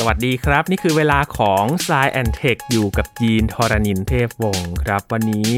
[0.00, 5.50] สวัสดีครับ นี่คือเวลาของ s ซแอนเทคอยู่กับยีนทรณินเทพวงศ์ครับ วันนี้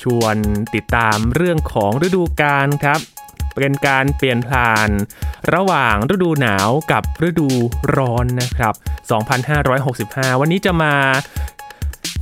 [0.00, 0.36] ชวน
[0.74, 3.00] ติดตามเรื่องของฤดูกาลครับ
[3.54, 4.88] เป็นการเปลี่ยนผ่าน
[5.54, 7.48] ระหว่างฤดูหนาวกับฤดู
[7.96, 8.74] ร้อนนะครับ
[9.52, 10.94] 2565 วันนี้จะมา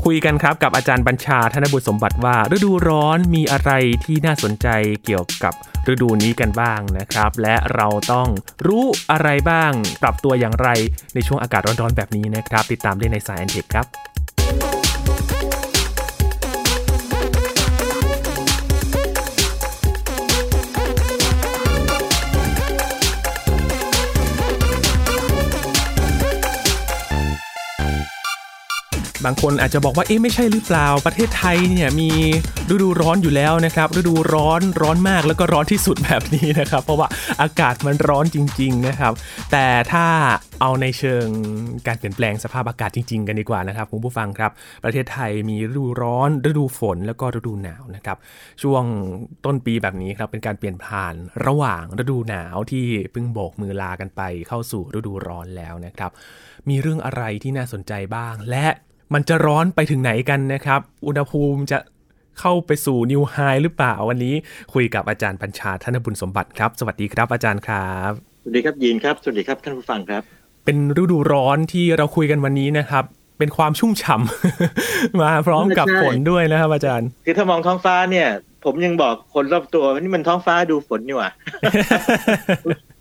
[0.05, 3.71] คุยกันครับกับอาจารย์บัญชาธนบุตรสมบัติว่า ฤดูร้อนมีอะไร
[4.05, 4.69] ที่น่าสนใจ
[5.05, 5.55] เกี่ยวกับ
[5.93, 8.29] ฤดูนี้กันบ้างนะครับ และเราต้อง
[8.67, 9.73] รู้อะไรบ้าง
[10.03, 10.69] ปรับตัวอย่างไร
[11.15, 14.12] ในช่วงอากาศร้อนๆแบบนี้นะครับ ติดตามได้ในสายแอนเทคครับ
[29.25, 32.11] บางคนอาจจะบอกว่าเอ๊ะไม่ใช่หรือเปล่า ประเทศไทยเนี่ยมี
[32.71, 37.09] ฤดูร้อนอยู่แล้วนะครับ ฤดูร้อนร้อนมากแล้วก็ร้อนที่สุดแบบนี้นะครับ เพราะว่า
[37.43, 39.13] อากาศมันร้อนจริง ๆนะครับ
[39.53, 40.07] แต่ถ้า
[40.61, 41.27] เอาในเชิง
[41.87, 44.51] การเปลี่ยนแปลงสภาพอากาศจริง ๆ กันดีกว่านะครับคุณผู้ฟังครับ
[44.85, 48.17] ประเทศไทยมีฤดูร้อน ฤดูฝนแล้วก็ฤดูหนาวนะครับ
[48.63, 48.85] ช่วง
[49.45, 51.15] ต้นปีแบบนี้ครับเป็นการเปลี่ยนผ่าน
[51.47, 56.11] ระหว่างฤดูหนาวที่เพิ่งโบกมือลากันไปเข้าสู่ฤดูร้อนแล้วนะครับ
[56.69, 58.67] มีเรื่องอะไรที่น่าสนใจบ้าง และ
[59.15, 61.79] มันจะร้อนไปถึงไหนกันนะครับ อุณหภูมิจะ
[62.41, 64.35] เข้าไปสู่นิวไฮหรือเปล่าวันนี้
[64.73, 70.23] คุยกับอาจารย์ปัญชาธนบุญสมบัติครับ สวัสดีครับอาจารย์ครับ สวัสดีครับยินครับ สวัสดีครับท่านผู้ฟังครับ
[70.65, 73.05] เป็นฤดูร้อนที่เราคุยกันวันนี้นะครับ
[73.39, 78.29] เป็นความชุ่มฉ่ำ มาพร้อมกับฝนด้วยนะครับ อาจารย์ คือถ้ามองท้องฟ้าเนี่ย
[78.65, 81.33] ผมยังบอกคนรอบตัวว่านี่มันท้องฟ้าดูฝนอยู่อะ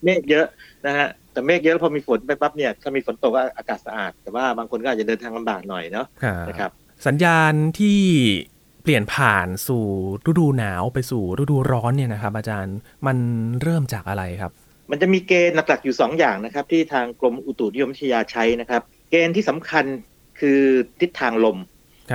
[0.03, 0.45] เมฆเยอะ
[0.85, 6.07] นะฮะ แต่เมฆเยอะพอมีฝนไปปั๊บเนี่ยถ้ามีฝนตกก็อากาศสะอาด แต่ว่าบางคนก็อาจจะเดินทางลำบากหน่อยเนาะ
[6.49, 6.71] นะครับ
[7.07, 7.99] สัญญาณที่
[8.83, 9.85] เปลี่ยนผ่านสู่
[10.27, 13.17] ฤดูหนาวไปสู่ฤดูร้อนเนี่ยนะครับ อาจารย์มัน
[13.61, 14.51] เริ่มจากอะไรครับ
[14.91, 19.85] มันจะมีเกณฑ์หลักๆอยู่ 2 อย่างนะครับ ที่ทางกรมอุตุนิยมวิทยาใช้นะครับ เกณฑ์ที่สำคัญ
[20.39, 20.59] คือ
[21.01, 21.57] ทิศทางลม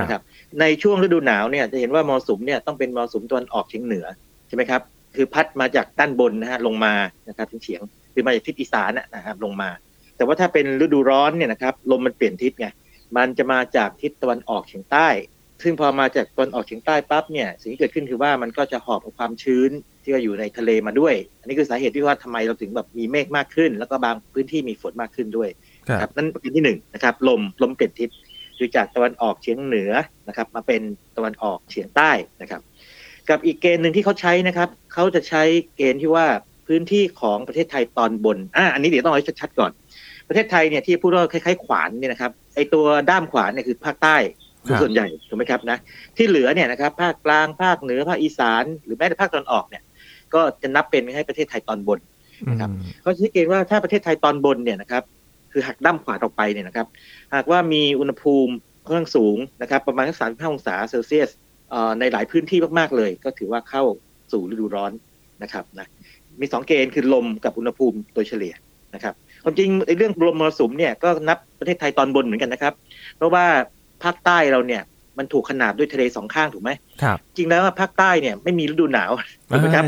[0.03, 0.23] นะครับ
[0.61, 4.07] ในช่วงฤดูหนาวเนี่ยจะเห็นว่ามรสุมเนี่ยต้องเป็นมรสุมตะวันออกเฉียงเหนือ
[4.49, 4.83] ใช่ไหมครับ
[5.15, 6.95] คือพัดมาจากด้านบนนะฮะลงมา
[7.29, 7.83] นะครับถึงเฉียง
[8.17, 9.71] คือมาจากทิศอีสานนะครับลงมา
[10.17, 12.67] แต่ว่าถ้าเป็นฤดูร้อนเนี่ยนะครับลมมันเปลี่ยนทิศไง
[13.17, 15.09] มันจะมาจากทิศตะวันออกเฉียงใต้
[15.63, 19.71] ซึ่งพอมาจากตะวันออกเฉียงใต้ปั๊บเนี่ยสิ่งที่เกิดขึ้นคือว่ามันก็จะหอบเอาความชื้น
[20.03, 25.49] ที่ว่าอยู่ในทะเลมาด้วย อันนี้คือสาเหตุที่ว่าทำไมเราถึงแบบมีเมฆมากขึ้น แล้วก็บางพื้นที่มีฝนมากขึ้นด้วย
[26.01, 28.09] ครับนั่นประเด็นที่หนึ่งนะครับลมลมเปลี่ยนทิศ
[28.59, 29.93] คือจากตะวันออกเฉียงเหนือ
[30.29, 30.83] นะครับมาเป็น
[31.17, 32.11] ตะวันออกเฉียงใต้
[32.43, 32.61] นะครับ
[33.29, 35.43] กับอีกเกณฑ์หนึ่งที่เขาใช้นะครับเขาจะใช้
[35.77, 36.27] เกณฑ์ที่ว่า
[36.67, 39.73] พื้นที่ของประเทศไทยตอนบนอ่าอันนี้เดี๋ยวต้องเอาชัดๆก่อน
[40.29, 44.17] ประเทศไทยเนี่ยที่พูดว่าคล้ายๆขวานเนี่ยนะครับไอตัวด้ามขวานเนี่ยคือภาคใต้
[44.81, 45.79] ส่วนใหญ่ถูกไหมครับนะ
[46.17, 49.83] ที่เหลือเนี่ยนะครับภาคกลางภาคเหนือภาคอีสาน หรือแม้แต่ภาคตอนออกเนี่ย
[50.35, 51.99] ก็จะนับเป็นให้ประเทศไทยตอนบน
[52.51, 52.71] นะครับ
[53.03, 55.03] เขาชี้เกณฑ์ว่าถ้าประเทศไทยตอนบนเนี่ยนะครับ
[55.53, 56.87] คือหักด้ามขวานออกไปเนี่ยนะครับ
[57.35, 58.53] หากว่ามีอุณหภูมิ
[58.85, 61.31] ค่อนข้างสูงนะครับ ประมาณสักสามห้าองศาเซลเซียส
[62.01, 63.83] ในหลายพื้นที่มากๆเลย ก็ถือว่าเข้า
[64.33, 64.93] สู่ฤดูร้อน
[65.43, 65.87] นะครับนะ
[66.41, 68.55] มีสองเกณฑ์คือลมกับอุณหภูมิโดยเฉลี่ย
[68.95, 69.15] นะครับ
[69.45, 72.73] ความจริงในเรื่องลมมรสุมเนี่ยก็นับประเทศไทยตอนบนเหมือนกันนะครับ
[73.17, 73.45] เพราะว่า
[74.03, 74.83] ภาคใต้เราเนี่ย
[75.19, 76.71] มันถูกขนาบด้วยทะเลสองข้างถูกไหม
[77.03, 79.13] ครับ จริงแล้วภาคใต้เนี่ยไม่มีฤดูหนาว
[79.49, 79.85] ถูกไหมครับ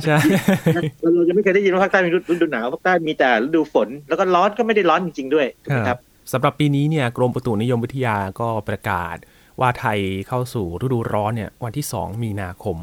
[1.03, 5.99] เราจะไม่เคยได้ยินว่าภาคใต้มีฤดูหนาวภาคใต้มีแต่ฤดูฝน แล้วก็ร้อนก็ไม่ได้ร้อนจริงๆด้วยถูกไหมครับ
[6.33, 9.17] สำหรับปีนี้เนี่ยกรมอุตุนิยมวิทยาก็ประกาศ
[9.61, 9.99] ว่าไทย
[10.29, 12.79] เข้าสู่ฤดูร้อนเนี่ยวันที่ 2 มีนาคม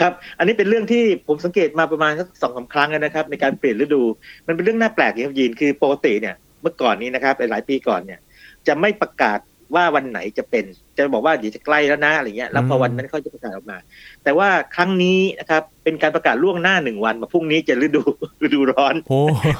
[0.00, 4.02] ครับ อันนี้เป็นเรื่องที่ผมสังเกตมาประมาณสักสองสาครั้งนะครับ ในการเปลี่ยนฤดู
[4.46, 8.20] มันเป็นเรื่องน่าแปลกอย่างยีนคือปกติเนี่ยเมื่อก่อนนี้นะครับหลายปีก่อนเนี่ย
[8.66, 9.38] จะไม่ประกาศ
[9.74, 10.64] ว่าวันไหนจะเป็น
[10.96, 13.78] จะบอกว่าเดี๋ยวจะใกล้แล้วนะอะไรเงี้ยแล้วพอวันนั้นเขาจะประกาศออกมา
[14.24, 18.02] แต่ว่าครั้งนี้นะครับ เป็นการประกาศล่วงหน้าหนึ่งวันมาพรุ่งนี้จะฤดู
[18.44, 18.94] ฤดูร้อน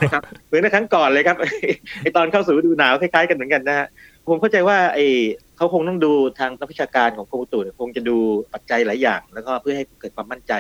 [0.03, 1.37] นะครับเหมือนในครั้งก่อนเลยครับ
[2.03, 3.87] ไอตอนเข้าสู่ฤดูหนาวคล้ายๆกันเหมือนกันนะฮะ
[4.29, 4.99] ผมเข้าใจว่าไอ
[5.57, 8.17] เขาคงต้องดูทางนักวิชาการของกรมอุตุคงจะดู
[8.53, 10.53] ปัจจัยหลายอย่าง แล้วก็เพื่อให้เกิดความมั่นใจ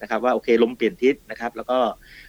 [0.00, 1.78] นะครับ ว่าโอเคลมเปลี่ยนทิศนะครับ แล้วก็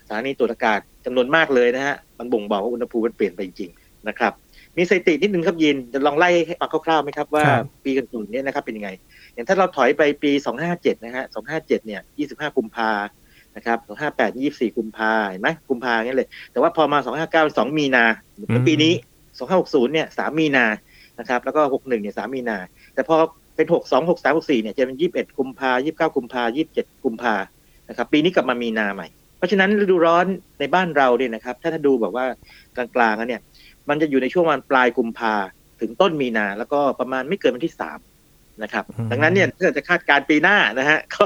[0.07, 4.33] สถานีตรวจอากาศจำนวนมากเลยนะฮะมันบ่งบอกว่าอุณหภูมิมันเปลี่ยนไปจริงๆนะครับ
[4.77, 7.45] มีสถิตินิดนึงครับยินจะลองไล่ให้ฟังคร่าวๆไหมครับว่า
[7.83, 8.89] ปีกันตุนนี้นะครับเป็นยังไง
[9.33, 10.31] อย่างถ้าเราถอยไปปี
[10.67, 11.23] 257 นะฮะ
[11.55, 12.91] 257 เนี่ย 25 กุมภา
[13.55, 13.77] นะครับ
[14.13, 16.97] 258 24 กุมภาเห็นไหมกุมภาเงี้ยเลย แต่ว่าพอมา
[17.49, 18.05] 259 2 มีนา
[18.67, 18.93] ปีนี้
[19.39, 20.65] 2560เนี่ย3มีนา
[21.19, 22.57] นะครับแล้วก็หกหนึ่งเนี่ยสามีนา
[22.93, 23.17] แต่พอ
[23.55, 27.35] เป็นหกสองหกสามหกสี่เนี่ยจะเป็นยี่สิบเอ็ดกุมภายี่สิบเก้ากุมภายี่สิบเจ็ดกุมภา
[27.89, 30.25] นะครับปีนี้กลับมามีนาใหม่ เพราะฉะนั้นฤดูร้อน
[30.59, 32.25] ในบ้านเราเนี่ยนะครับถ้าถ้าดูแบบว่า
[32.75, 33.41] กลางๆเนี่ย
[33.89, 35.33] มันจะอยู่ในช่วงวันปลายกุมภา
[35.81, 37.99] ถึงต้นมีนา แล้วก็ประมาณไม่เกินวันที่สาม
[38.63, 41.23] นะครับ ดังนั้นเนี่ยถ้าจะคาดการปีหน้านะฮะก็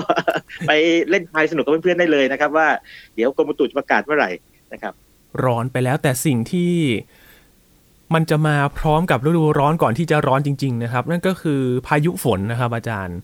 [0.68, 0.72] ไป
[1.10, 2.68] เล่นทายสนุกกับเพื่อนๆได้เลยนะครับ ว่า
[3.16, 4.32] เดี๋ยวกรมอุตุจะประกาศเมื่อไหร่
[4.74, 4.94] นะครับ
[5.44, 6.72] ร้อนไปแล้วแต่สิ่งที่
[8.14, 13.18] มันจะมาพร้อมกับฤดูร้อนก่อนที่จะร้อนจริง ๆ นะครับ นั่นก็คือพายุฝนนะครับ อาจารย์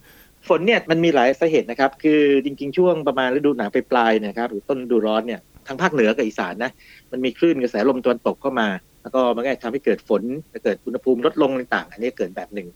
[0.48, 6.72] ฝนเนี่ยมันมีหลายสาเหตุนะครับ คือจริง ๆ ช่วงประมาณฤดูหนาวไปปลายๆนะครับ หรือต้นฤดูร้อนเนี่ยทางภาคเหนือกับอีสานนะ
[7.12, 8.68] มันมีคลื่นกระแสลมตะวันตกเข้ามา
[9.02, 10.24] แล้วก็มันก็ทำให้เกิดฝน
[10.64, 12.68] เกิดอุณหภูมิลดลงต่างๆ อันนี้เกิดแบบหนึ่ง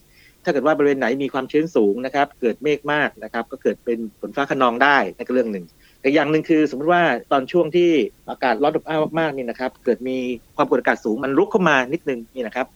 [0.43, 5.65] ถ้าเกิดว่าบริเวณไหนมีความชื้นสูงนะครับ เกิดเมฆมากนะครับ ก็เกิดเป็นฝนฟ้าขนองได้นั่นก็เรื่องหนึ่ง
[6.01, 7.89] แต่อย่างหนึ่งคือสมมติว่าตอนช่วงที่
[8.29, 10.17] อากาศร้อนอบอ้าวมากๆนี่นะครับ เกิดมี
[10.55, 12.67] ความกดอากาศสูงมันรุกเข้ามานิดนึงนี่นะครับ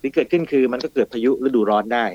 [0.00, 2.06] ที่เกิดขึ้นคือมันก็เกิดพายุฤดูร้อนได้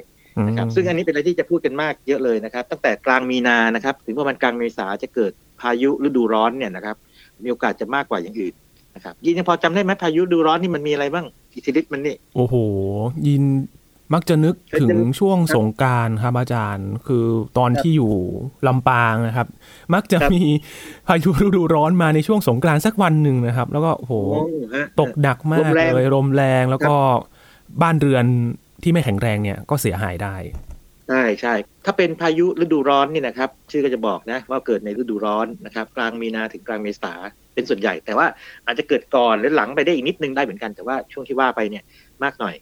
[0.47, 5.31] นะครับซึ่งอันนี้เป็นอะไรที่จะพูดกันมากเยอะเลยนะครับ ตั้งแต่กลางมีนานะครับถึงประมาณกลางเมษาจะเกิด
[5.61, 6.95] พายุฤดูร้อนเนี่ยนะครับ
[7.43, 8.53] มีโอกาสจะมากกว่าอย่างอื่น
[8.95, 11.25] นะครับยินยังพอจำได้ไหมพายุฤดูร้อนนี่มันมีอะไรบ้าง
[11.55, 12.55] อิทธิฤทธิ์มันนี่โอ้โห
[13.27, 13.43] ยิน
[14.13, 17.25] มักจะนึกถึงช่วงสงการครับอาจารย์ คือ
[17.57, 18.13] ตอนที่อยู่
[18.67, 19.47] ลำปางนะครับ
[19.93, 20.41] มักจะมี
[21.07, 24.13] พายุฤดูร้อนมาในช่วงสงกรานต์สักวันหนึ่งนะครับ แล้วก็โอ้โห
[24.99, 26.95] ตกหนักมากเลยลมแรงแล้วก็
[27.81, 28.25] บ้านเรือน
[28.83, 30.35] ที่ไม่แข็งแรงเนี่ยก็เสียหายได้
[31.09, 31.53] ใช่ใช่
[31.85, 37.13] ถ้าเป็นพายุฤดูร้อนนี่นะครับ ชื่อก็จะบอกนะว่าเกิดในฤดูร้อนนะครับ กลางมีนาถึงกลางเมษา
[37.53, 38.27] เป็นส่วนใหญ่ แต่ว่า
[38.65, 41.83] อาจจะเกิดก่อนหรือหลังไปได้อีกนิดนึงได้เหมือนกันแต่ว่าช่วงที่ว่าไปเนี่ย
[42.23, 42.55] มากหน่อย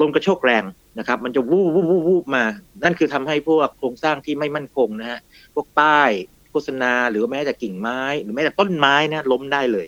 [0.00, 0.64] ลมกระโชกแรง
[0.98, 2.44] นะครับ มันจะวูบวูบวูบวูบมา
[2.84, 5.20] นั่นคือทำให้พวกโครงสร้างที่ไม่มั่นคงนะฮะ
[5.54, 6.10] พวกป้าย
[6.50, 9.86] โฆษณาหรือแม้แต่กิ่งไม้ หรือแม้แต่ต้นไม้นะล้มได้เลย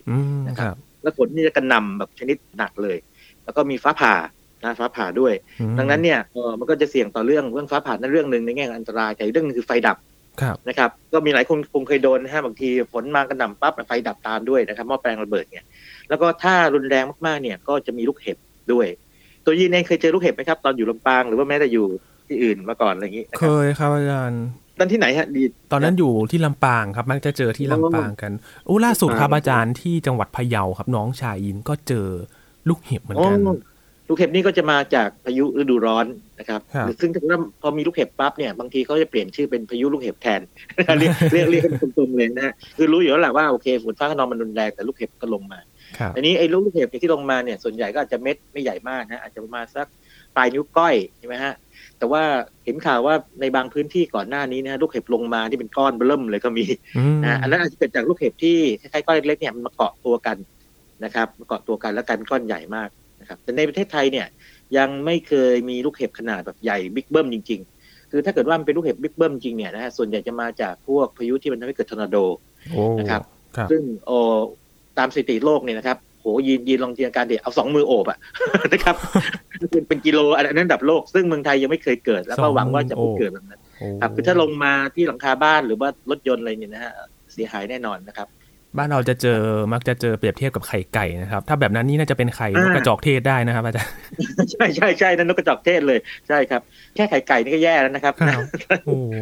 [0.48, 2.96] นะครับ แล้วฝนนี่จะกระนำแบบชนิดหนักเลย
[3.44, 4.14] แล้วก็มีฟ้าผ่า
[4.62, 5.32] นะฟ้าผ่าด้วย
[5.78, 6.18] ดังนั้นเนี่ย
[6.58, 9.98] มันก็จะเสี่ยงต่อเรื่องเรื่องฟ้าผ่านั่นเรื่องหนึ่งในแง่อันตรายแต่เรื่องนึงคือไฟดับ
[10.68, 15.64] นะครับ ก็มีหลายคนคงเคยโดนนะฮะบางทีฝนมากระหน่ำปั๊บไฟดับตามด้วยนะครับหม้อแปลงระเบิดเนี่ย
[16.08, 18.38] แล้วก็ถ้ารุนแรงมากๆเนี่ยก็จะมีลูกเห็บ
[18.72, 18.86] ด้วย
[19.46, 21.87] ตัวยีนเองเคยเจอลูกเห็บไหมครับตอนอยู่ลำปางหรือว่าแม้แต่อยู่
[22.29, 24.44] ที่อื่นมาก่อนอะไรอย่างนี้เคยครับอาจารย์
[24.79, 28.32] ตอนที่ไหนฮะดีตอนนั้นอยู่ที่ลำปางครับมักจะเจอที่ลำปางกัน
[28.69, 32.08] อู้ล่าสุดครับอาจารย์ที่จังหวัดพะเยาครับ น้องชายยินก็เจอ
[32.69, 33.38] ลูกเห็บเหมือนกัน
[34.08, 36.06] ลูกเห็บนี่ก็จะมาจากพายุฤดูร้อน
[36.38, 36.61] นะครับ
[37.00, 40.41] ซึ่งถ้าพอมีลูกเห็บปั๊บเนี่ยบางทีเขาจะเปลี่ยนชื่อเป็นพายุลูกเห็บแทน
[40.99, 45.58] เรียกเรียกเรียกกันตรงๆเลยนะคือรู้อยู่แล้วแหละว่าโอเคฝนฟ้าขนองมันรุนแรงแต่ลูกเห็บก็ลงมา
[46.16, 49.86] อันนี้ไอ้ลูกเห็บที่ลงมาเนี่ยส่วนใหญ่ก็อาจจะเม็ดไม่ใหญ่มากนะอาจจะประมาณสัก
[50.36, 51.54] ปลายนิ้วก้อยใช่ไหมฮะ
[51.98, 52.22] แต่ว่า
[52.64, 56.64] เห็นข่าวว่าในบางพื้นที่ก่อนหน้านี้นะลูกเห็บลงมาที่เป็นก้อนเบิ่มเลยก็มี
[57.25, 60.36] นะอันนั้นอาจจะเกิดจากลูกเห็บที่คล้ายๆก้อนเล็กๆเนี่ยมันมาเกาะตัวกัน
[61.04, 62.88] นะครับมาเกาะตัวกันแล้วกลายเป็นก้อนใหญ่มาก
[63.20, 64.26] นะครับแต่ในประเทศไทยเนี่ย
[64.76, 72.16] ยังไม่เคยมีลูกเห็บขนาดแบบใหญ่บิ๊กเบิ้มจริง ๆ คือถ้าเกิดว่ามันเป็นลูกเห็บบิ๊กเบิ้มจริงเนี่ยนะฮะส่วนใหญ่จะมาจากพวกพายุที่มันทำให้เกิดทอร์นาโด
[72.98, 73.22] นะครับ
[73.70, 74.12] ซึ่งโอ
[74.99, 78.19] ตามสถิติโลกเนี่ยนะครับโหยีนยีนลองจินตนาการเดี๋ยวเอาสองมือโอบอะ
[78.73, 78.96] นะครับ
[79.88, 83.61] เป็นกิโลอันนั้นระดับโลก ซึ่งเมืองไทยยังไม่เคยเกิด แล้วก็หวังว่าจะไม่เกิดแบบนั้น
[84.00, 86.93] ครับคือถ้าลงมาที่หลังคาบ้านหรือว่ารถยนต์อะไรเนี่ยนะฮะ
[87.32, 88.29] เสียหายแน่นอนนะครับ
[88.79, 89.41] บ้านเราจะเจอ
[89.73, 93.93] มักจะเจอเปรียบเทียบกับไข่ไก่นะครับ ถ้าแบบนั้นนี่น่าจะเป็นไข่นกกระจอกเทศได้นะครับอาจารย์
[94.52, 95.99] ใช่ใช่ใช่นั่นนกกระจอกเทศเลย
[96.29, 96.61] ใช่ครับ
[96.94, 98.14] แค่ไข่ไก่นี่ก็แย่แล้วนะครับ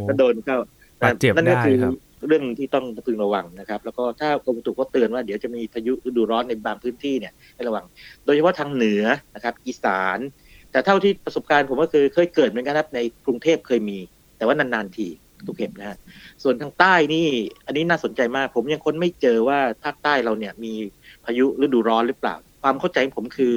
[0.09, 0.57] ก็โดนเข้า
[1.03, 1.93] บาดเจ็บได้ครับ
[2.29, 7.85] เรื่องที่ต้องพึงระวังนะครับ แล้วก็ถ้ากรมอุตุก็เตือนว่าเดี๋ยวจะมีพายุฤดูร้อนในบางพื้นที่เนี่ยให้ระวัง
[8.25, 9.05] โดยเฉพาะทางเหนือ
[9.35, 10.19] นะครับ อีสาน
[10.71, 13.99] แต่เท่าที่ประสบการณ์ผมก็คือเคยเกิดเหมือนกันครับในกรุงเทพเคยมี
[14.37, 15.09] แต่ว่านานๆที
[15.47, 15.97] ทุกเห็บนะฮะ
[16.43, 17.27] ส่วนทางใต้นี่
[17.67, 20.73] อันนี้น่าสนใจมาก ผมยังค้นไม่เจอว่าภาคใต้เราเนี่ยมี
[21.25, 23.57] พายุฤดูร้อนหรือเปล่า ความเข้าใจของผมคือ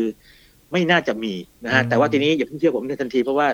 [0.72, 1.34] ไม่น่าจะมี
[1.66, 3.48] นะฮะแต่ว่าทีนี้อย่าเพิ่งเชื่อผมในทันทีเพราะว่า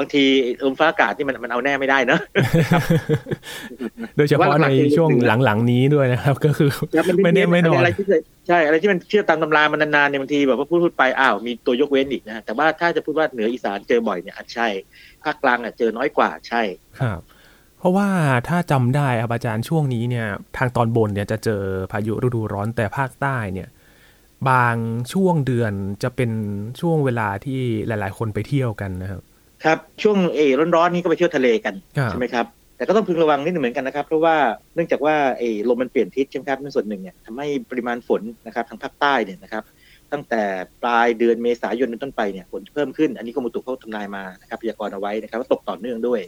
[0.00, 0.24] บางที
[0.64, 2.20] ลมฟ้าอากาศที่มันมันเอาแน่ไม่ได้เนอะ
[4.16, 5.10] โดยเฉพาะในช่วง
[5.44, 6.70] หลังๆนี้ด้วยนะครับ ก็คือ
[7.24, 7.82] ไม่แน่ไม่นอน
[8.48, 14.68] ใช่อะไรที่มันเชื่อตามตำรามันนานๆเนี่ยบางทีแบบว่าพูดพูดไปอ้าวมีตัวยกเว้นอีกนะแต่ว่าถ้าจะพูดว่าเหนืออีสานเจอบ่อยเนี่ยอาจใช่
[15.24, 16.62] ภาคกลางอะเจอน้อยกว่าใช่
[17.00, 17.20] ครับ
[17.78, 18.08] เพราะว่า
[18.48, 20.26] ถ้าจำได้ครับอาจารย์ช่วงนี้เนี่ย
[20.56, 23.68] ทางตอนบนเนี่ยจะเจอพายุฤดูร้อนแต่ภาคใต้เนี่ย
[24.50, 24.76] บาง
[25.12, 26.30] ช่วงเดือนจะเป็น
[26.80, 29.20] ช่วงเวลาที่หลาย ๆ คนไปเที่ยวกันนะครับ
[29.64, 30.40] ครับช่วงเอ
[30.76, 31.74] ร้อนๆนี้ก็ไปเที่ยวทะเลกัน
[32.10, 34.36] ใช่ไหมครับแต่ก็ต้องพึงระวังนิดหนึ่งเหมือนกันนะครับ เพราะว่า
[34.74, 39.64] เนื่องจากว่าเอลมมันเปลี่ยนทิศใช่ไหมครับในส่วนหนึ่งเนี่ยทำให้ปริมาณฝนนะครับทางภาคใต้เนี่ยนะครับ
[40.12, 40.42] ตั้งแต่
[40.82, 46.20] ปลายเดือนเมษายนเป็นต้นไปเนี่ยฝนเพิ่มขึ้น อันนี้กรมอุตุเขาทำนายมานะครับพยากรณ์เอาไว้นะครับว่าตกต่อเนื่องด้วย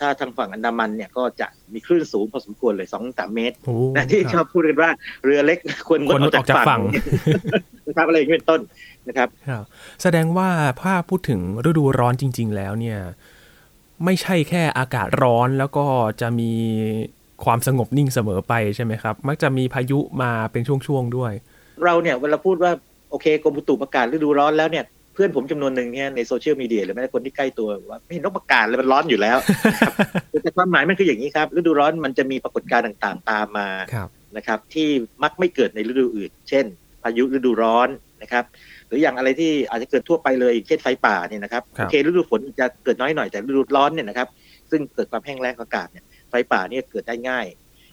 [0.00, 3.56] ถ้าทางฝั่งอันดามันเนี่ยก็จะมีคลื่นสูงพอสมควรเลยสองสามเมตร
[3.96, 4.90] นะที่ชอบพูดกันว่า
[5.24, 6.80] เรือเล็กควรงดออกจากฝั่ง
[7.86, 8.60] นะครับอะไรอย่างนี้เป็นต้น
[9.08, 9.28] นะครับ
[10.02, 10.50] แสดงว่า
[10.82, 12.98] ถ้าพูดถึงฤดูร้อนจริง ๆ แล้วเนี่ย
[14.04, 15.84] ไม่ใช่แค่อากาศร้อนแล้วก็
[16.20, 16.52] จะมี
[17.44, 21.32] ความสงบนิ่งเสมอไปใช่ไหมครับ มักจะมีพายุมาเป็นช่วงๆด้วย
[21.84, 22.72] เราเนี่ยเวลาพูดว่า
[23.10, 24.84] โอเคกรมอุตุประกาศฤดูร้อนแล้วเนี่ย
[25.16, 29.38] เพื่อนผมจำนวนหนึ่งเนี่ยในโซเชียลมีเดียหรือแม้แต่คนที่ใกล้ตัวว่าไม่เห็นนกประกาศเลยมันร้อนอยู่แล้ว
[30.42, 33.68] แต่ความหมายมันคืออย่างนี้ครับฤดูร้อนมันจะมีปรากฏการณ์ต่างๆ ตามมา
[34.36, 34.88] นะครับ ที่
[35.22, 36.64] มักไม่เกิดในฤดูอื่น เช่น
[37.02, 37.88] พายุฤดูร้อน
[38.22, 38.44] นะครับ
[38.86, 44.28] หรืออย่างอะไรที่อาจจะเกิดทั่วไปเลยเช่นไฟป่าเนี่ยนะครับโอเคฤดูฝนจะเกิดน้อยหน่อยแต่ฤดูร้อนเนี่ยนะครับ
[44.70, 47.46] ซึ่งเกิดความแห้งแล้งอากาศเนี่ยไฟป่าเนี่ยเกิดได้ง่าย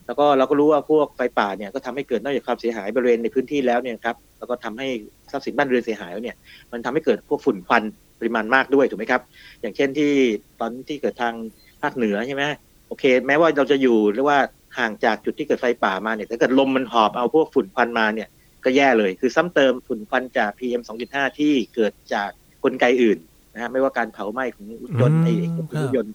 [0.05, 4.87] แล้วก็เราก็รู้ว่าพวกไฟป่าเนี่ยก็ทำให้เกิดนอกจากความเสียหายบริเวณในพื้นที่แล้วเนี่ยครับแล้วก็ทำให้
[5.31, 6.35] ทรัพย์สินบ้านเรือนเสียหายแล้วเนี่ย
[6.71, 7.83] มันทำให้เกิดพวกฝุ่นควัน
[8.19, 9.21] ปริมาณมากด้วยถูกไหมครับ
[9.61, 10.11] อย่างเช่นที่
[10.59, 11.33] ตอนที่เกิดทาง
[11.81, 12.43] ภาคเหนือใช่ไหม
[12.87, 14.37] โอเค แม้ว่าเราจะอยู่หรือว่า
[14.77, 18.29] ห่างจากจุดที่เกิดไฟป่ามาเนี่ยถ้าเกิดลมมันหอบเอาพวกฝุ่นควันมาเนี่ย
[18.65, 20.81] ก็แย่เลย คือซ้ำเติมฝุ่นควันจาก PM
[21.11, 22.29] 2.5 ที่เกิดจาก
[22.63, 23.17] กลไกอื่น
[23.53, 24.65] นะฮะไม่ว่าการเผาไหม้ของ
[25.01, 26.13] ยนต์ไอ้รถยนต์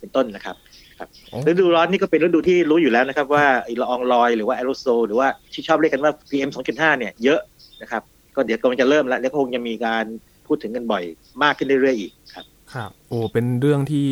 [0.00, 0.56] เป็นต้นนะครับ
[1.00, 1.08] ครับ
[1.48, 7.40] ฤดูร้อนนี่ก็เป็นฤดูที่รู้อยู่แล้วนะครับว่าไอ้ละอองลอยหรือว่าแอโรโซลหรือว่าที่ชอบเรียกกันว่า PM 2.5 เนี่ยเยอะ
[7.82, 8.02] นะครับ
[8.34, 10.04] ก็เดี๋ยวกำลังจะเริ่มแล้วแล้วคงจะมีการ
[10.46, 11.04] พูดถึงกันบ่อย
[11.42, 14.08] มากขึ้นเรื่อยๆอีกครับครับโอ้เป็นเรื่องที่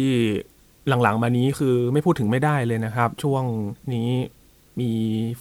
[1.03, 3.45] หลังๆ มานี้คือไม่พูดถึงไม่ได้เลยนะครับ ช่วง
[3.95, 4.09] นี้
[4.81, 4.91] มี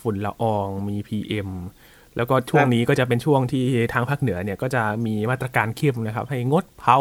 [0.02, 1.50] ฝุ่นละอองมี PM
[2.18, 7.00] แล้วก็ช่วงนี้ก็จะเป็นช่วงที่ทางภาคเหนือเนี่ยก็จะมีมาตรการเข้มนะครับ ให้งดเผา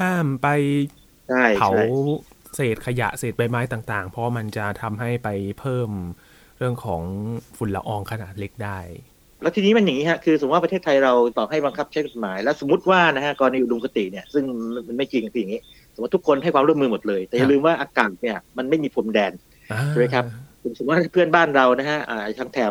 [0.00, 0.46] ห้ามไป
[1.56, 1.70] เผา
[2.56, 5.28] เศษขยะเศษใบไม้ต่างๆ เพราะมันจะทำให้ไป
[5.60, 5.90] เพิ่ม
[6.58, 7.02] เรื่องของ
[7.56, 8.78] ฝุ่นละอองขนาดเล็กได้
[9.42, 14.44] แล้วทีนี้มันอย่างนี้ฮะคือสมมติว่าประเทศไทยเราต่อให้บังคับใช้กฎหมาย แล้วสมมติว่านะฮะกรณีอุดมคติเนี่ยซึ่ง
[14.88, 15.60] มันไม่จริงคืออย่างนี้
[15.94, 19.32] สมมติทุกคนให้ความร่วมมือหมดเลย แต่อย่าลืมว่าอากาศเนี่ยมันไม่มีพรมแดน
[19.88, 20.24] ใช่ไหมครับ
[20.78, 21.98] สมมติว่าเพื่อนบ้านเรานะฮะ
[22.38, 22.70] ทางแถบ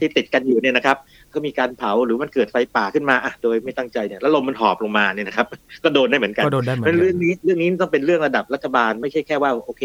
[0.00, 0.96] ที่ติดกันอยู่เนี่ยนะครับ
[1.36, 5.46] ก็มีการเผาหรือมันเกิดไฟป่าขึ้นมาอะโดยไม่ตั้งใจเนี่ยแล้วลมมันหอบลงมาเนี่ยนะครับ
[5.84, 9.82] ก็โดนได้เหมือนกันก็โดนได้เหมือนกันเรื่องนี้เรื่องนี้ต้องเป็นเรื่องระดับรัฐบาลไม่ใช่แค่ว่าโอเค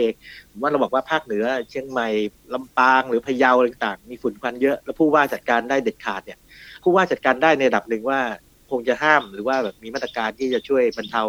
[0.62, 2.08] ว่าเราบอกว่าภาคเหนือ เชียงใหม่
[2.53, 6.39] ลำปางหรือพะเยาอะไรต่างมีฝุ่นควันเยอะ แล้วผู้ว่าจัดการได้เด็ดขาดเนี่ย
[6.84, 8.20] ผู้ว่าจัดการได้ในระดับหนึ่งว่า
[8.72, 11.24] คงจะห้ามหรือว่าแบบมีมาตรการที่จะช่วยบรรเทา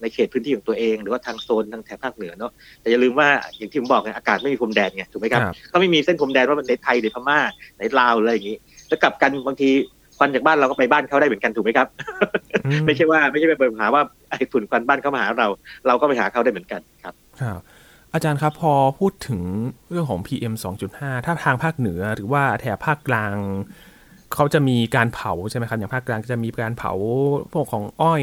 [0.00, 3.28] ในเขตพื้นที่ของตัวเอง หรือว่าทางโซนทางแถบภาคเหนือเนาะแต่อย่าลืมว่า
[3.58, 7.40] อย่างที่ผมบอกไงอากาศไม่มีพรมแดนไงถูกไหมครับก็ไม่มีเส้นพรมแดนว่าในไทยหรือพม่า
[7.78, 8.56] ในลาวอะไรอย่างนี้
[8.88, 9.70] แล้วกลับกันบางที
[10.18, 11.88] ควันจากบ้านเราก็ไปบ้านเขาได้เหมือนกันถูกไหมครับ
[12.86, 15.48] ไม่ใช่ว่าไม่ใช่ไปเปิดหาว่าไอ้ฝุ่นควันบ้านเขามาหาเรา
[15.86, 17.60] เราก็ไปหาเขาได้เหมือนกันครับครับ
[18.14, 19.40] อาจารย์ครับพอพูดถึง
[19.90, 20.54] เรื่องของ PM
[20.90, 23.34] 2.5 ถ้าทางภาคเหนือหรือว่าแถบภาคกลาง
[24.34, 26.92] เขาจะมีการเผาใช่ไหมครับอย่างภาคกลางจะมีการเผา
[27.52, 28.22] พวกของอ้อย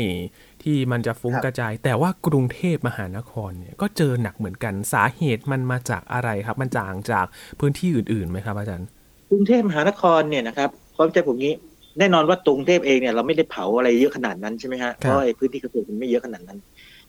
[0.64, 7.26] ที่มันจะฟุ้งกระจาย แต่ว่ากรุงเทพมหานครเนี่ยก็เจอหนักเหมือนกันสาเหตุมันมาจากอะไรครับ มันจางจาก
[7.60, 8.88] พื้นที่อื่นๆไหมครับ อาจารย์
[9.34, 11.54] กรุงเทพมหานครเนี่ยนะครับความเข้าใจผมนี้
[12.00, 16.60] แน่นอนว่ากรุงเทพเองเนี่ยเราไม่ได้เผาอะไรเยอะขนาดนั้นใช่ไหมฮะเพราะพื้นที่เกษตรมันไม่เยอะขนาดนั้น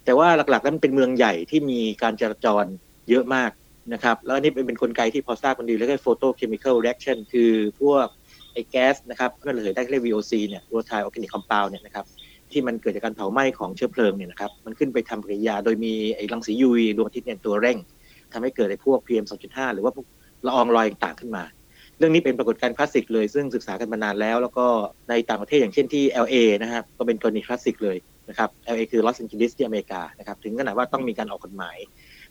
[0.04, 2.64] แต่ว่าหลักๆแล้วมันเป็นเมืองใหญ่ที่มีการจราจร
[3.10, 3.50] เยอะมาก
[3.92, 7.50] นะครับ แล้วนี่เป็นเป็นกลไกที่พอทราบกันดีแล้วก็ photochemical reaction คือ
[7.80, 8.06] พวก
[8.52, 12.04] ไอ้แก๊สนะครับที่มันระเหยได้เรียก VOC เนี่ย volatile organic compound เนี่ยนะครับ
[12.50, 17.78] ที่มันเกิดจากการเผาไหม้ของเชื้อเพลิงเนี่ยนะครับมันขึ้นไปทำปฏิกิริยา โดยมีไอ้รังสี UV ดวงอาทิตย์เนี่ยตัวเร่ง
[18.32, 20.06] ทำให้เกิดไอ้พวก PM 2.5 หรือว่าพวก
[20.46, 24.66] ละอองลอยต่างขึ้นมาเรื่องนี้เป็นปรากฏการณ์คลาสสิกเลยซึ่งศึกษากันมานานแล้ว แล้วก็
[25.08, 27.96] ในต่างประเทศอย่างเช่นที่ LA นะครับก็เป็นกรณีคลาสสิกเลย
[28.28, 31.76] นะครับ LA คือลอสแอนเจลิสที่อเมริกานะครับถึงขนาดว่าต้องมีการออกกฎหมาย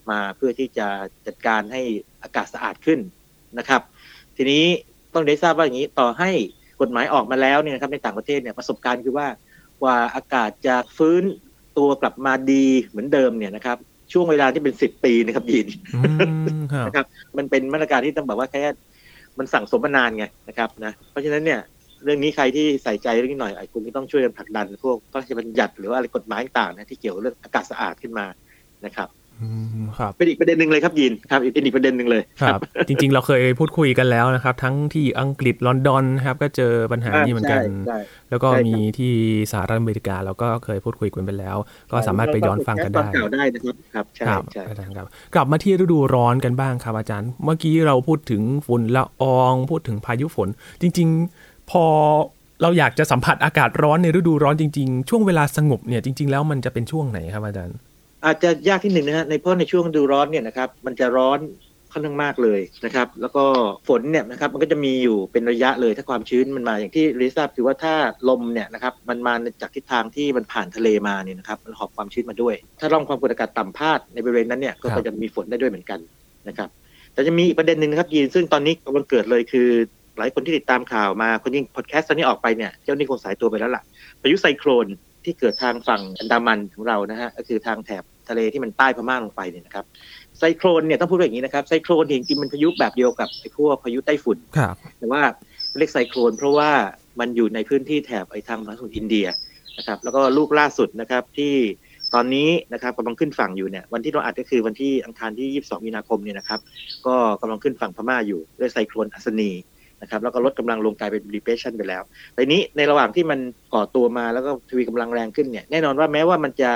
[0.09, 0.87] มาเพื่อที่จะ
[1.27, 1.81] จัดการให้
[2.23, 2.99] อากาศสะอาดขึ้น
[3.57, 3.81] นะครับ
[4.37, 4.63] ทีนี้
[5.13, 6.31] ต้องได้ทราบว่าอย่างนี้ต่อให้
[6.81, 9.27] กฎหมายออกมาแล้วเนี่ยครับในต่างประเทศเนี่ยประสบการณ์คือว่า
[9.81, 11.23] กว่าอากาศจะฟื้น
[11.77, 13.77] ตัวกลับมาดีเหมือนเดิมเนี่ยนะครับ
[14.11, 15.67] ช่วงเวลาที่เป็นสิบปีนะครับยิน
[16.87, 17.05] นะครับ
[17.37, 18.59] มันเป็นมาตรการที่ต้องบอกว่าแค่
[19.39, 21.59] มันสั่งสมมานานไงนะครับนะเพราะฉะนั้นเนี่ย
[22.03, 28.25] เรื่องนี้ใครที่ใส่ใจเรื่องนี้หน่อยไอ้คุณก็ต้องช่วยกันผลักดัน พวกพระราชบัญญัติหรือว่าอะไรกฎหมายต่างๆนะที่เกี่ยวเรื่องอากาศสะอาดขึ้นมา
[28.85, 29.09] นะครับ
[29.99, 37.61] ครับเป็นอีกประเด็นหนึ่งเลยครับยินครับเป็นอีกประเด็นหนึ่งเลยครับ จริง ๆ เราเคยพูดคุยกันแล้วนะครับ ทั้งที่อังกฤษลอนดอนครับ ก็เจอปัญหานี้เหมือนกัน
[38.29, 39.13] แล้วก็มีที่
[39.51, 41.57] สหรัฐอเมริกาเราก็เคยพูดคุยกันไปแล้ว
[41.91, 44.63] ก็สามารถไปย้อนฟังกันได้ได้นะครับครับใช่ใช่
[44.97, 50.49] ครับ กลับมาที่ฤดูร้อนกันบ้างครับอาจารย์ เมื่อกี้เราพูดถึงฝุ่นละออง พูดถึงพายุฝน
[50.81, 51.07] จริง
[51.39, 51.85] ๆ พอ
[52.61, 57.77] เราอยากจะสัมผัสอากาศร้อนในฤดูร้อนจริง ๆ ช่วงเวลาสงบเนี่ยจริง ๆ แล้วมันจะเป็นช่วงไหนครับอาจารย์
[58.25, 61.39] อาจจะยากที่หนึ่งนะฮะในเพราะในช่วงดูร้อนเนี่ยนะครับมันจะร้อน
[61.93, 63.43] ค่อนข้างมากเลยนะครับ แล้วก็
[63.87, 67.93] ฝนเนี่ยนะครับมันก็จะมีอยู่เป็นระยะเลยถ้าความชื้นมันมาอย่างที่รีทราบคือว่าถ้า
[68.29, 75.99] ลมเนี่ยนะครับมันมาจากทิศทางที่มันผ่านทะเลมาเนี่ยนะครับมันหอบความชื้นมาด้วย ถ้าร่องความกดอากาศต่ำพาดในบริเวณนั้นเนี่ยก็จะมีฝนได้ด้วยเหมือนกัน
[76.47, 76.69] นะครับ
[77.13, 79.67] แต่จะมีอีกประเด็นหนึ่งนะครับยีนซึ่งตอนนี้กำลังเกิดเลยคือ
[80.17, 83.83] หลายคนที่ติดตามข่าวมาคนยิ่งพอดแคสต์ตอนนี้ออกไปเนี่ยเจ้านี่คงสายตัวไปแล้วล่ะ
[84.21, 84.87] พายุไซโครน
[85.25, 89.85] ที่เกิดทางฝั่งอันดามันของเรานะฮะก็คือทางแถบ ทะเลที่มันใต้พม่าลงไปเนี่ยนะครับ
[90.39, 94.37] ไซโครนเนี่ยต้องพูดอย่างนี้นะครับไซโครนจริงๆมันพายุแบบเดียวกับไอ้พวกพายุไต้ฝุ่น
[94.99, 95.21] แต่ว่า
[95.77, 96.71] เรียกไซโครนเพราะว่า
[97.19, 99.27] มันอยู่ในพื้นที่แถบไอ้ทางมหาสมุทรอินเดีย
[99.77, 101.53] นะครับ แล้วก็ลูกล่าสุดนะครับที่
[102.13, 106.59] ตอนนี้นะครับกำลังขึ้นฝั่งอยู่เนี่ยวันที่เราอัดก็คือวันที่อังคารที่ 22 มีนาคมเนี่ยนะครับ
[107.07, 109.51] ก็กำลังขึ้นฝั่งพม่าอยู่ด้วยไซโครนอัศนี
[110.01, 112.01] นะครับแล้วก็ลดกำลังลงกลายเป็น depression ไปแล้ว
[112.33, 113.39] แต่นี้ในระหว่างที่มัน
[113.73, 116.71] ก่อตัวมาแล้วก็ทวีกำลังแรงขึ้นเนี่ยแน่นอนว่าแม้ว่ามันจะ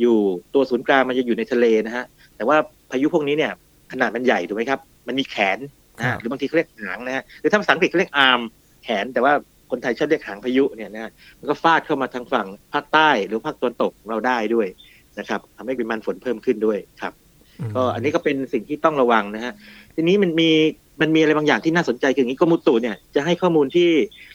[0.00, 0.16] อยู่
[0.54, 2.04] ตัวศูนย์กลางมันจะอยู่ในทะเลนะฮะ
[2.36, 2.56] แต่ว่า
[2.90, 3.52] พายุพวกนี้เนี่ย
[3.92, 5.58] ขนาดมันใหญ่ถูกไหมครับ มันมีแขน
[5.98, 8.40] นะหรือบางทีเขาเรียกหางนะฮะหรือถ้าภาษาอังกฤษเขาเรียก arm
[8.84, 9.32] แขนแต่ว่า
[9.70, 14.66] คนไทยชอบเรียกหางพายุเนี่ยนะมันก็ฟาดเข้ามาทางฝั่งภาคใต้หรือภาคตะวันตกเราได้ด้วย
[15.18, 17.12] นะครับทำให้ปริมาณฝนเพิ่มขึ้นด้วยครับ
[17.74, 19.52] ก็อันนี้ก็เป็นสิ่งที่ต้องระวังนะฮะ
[19.94, 20.50] ทีนี้มันมี
[21.00, 23.88] มันมีอะไรบางอย่างที่น่าสนใจคืออย่างนี้กรมอุตุเนี่ยจะให้ข้อมูลที่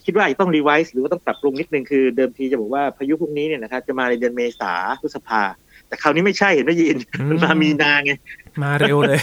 [0.06, 5.42] คิดว่าต้อง revise หรือว่าต้องปรับปรุงนิดนึงคือเดิมทีจะบอกว่าพายุพวกนี้เนี่ยนะครับจะมาในเดือนเมษาพฤษภา
[5.88, 6.98] แต่คราวนี้ไม่ใช่เห็นไหมยิน
[7.30, 8.12] มันมามีนาไง
[8.64, 9.20] มาเร็วเลย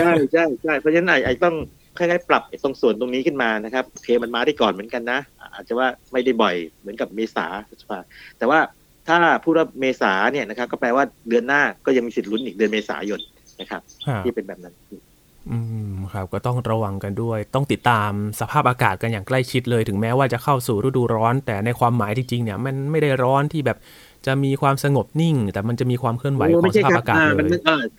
[0.00, 1.54] ใช่ใช่ใช่เพราะฉะนั้นไอ้ต้อง
[1.98, 5.20] คล้ายๆปรับตรงส่วนตรงนี้ขึ้นมานะครับโอเคมันมาได้ก่อนเหมือนกันนะ
[5.54, 7.98] อาจจะว่าไม่ได้บ่อยเหมือนกับเมษาพฤษภา
[8.38, 8.58] แต่ว่า
[9.08, 13.20] ถ้าพูดว่าเมษาเนี่ยนะครับ ก็แปลว่าเดือนหน้าก็ยังมีสิทธิ์ลุ้นอีกเดือนเมษายน
[13.60, 13.82] นะครับ
[14.24, 14.74] ที่เป็นแบบนั้น
[15.50, 15.58] อื
[15.90, 23.78] มครับก็ต้องระวังกันด้วย ต้องติดตามสภาพอากาศกันอย่างใกล้ชิดเลย ถึงแม้ว่าจะเข้าสู่ฤดูร้อน แต่ในความหมายจริงๆเนี่ย มันไม่ได้ร้อนที่แบบ
[24.26, 27.50] จะมีความสงบนิ่ง แต่มันจะมีความเคลื่อนไหวของสภาพอากาศเลย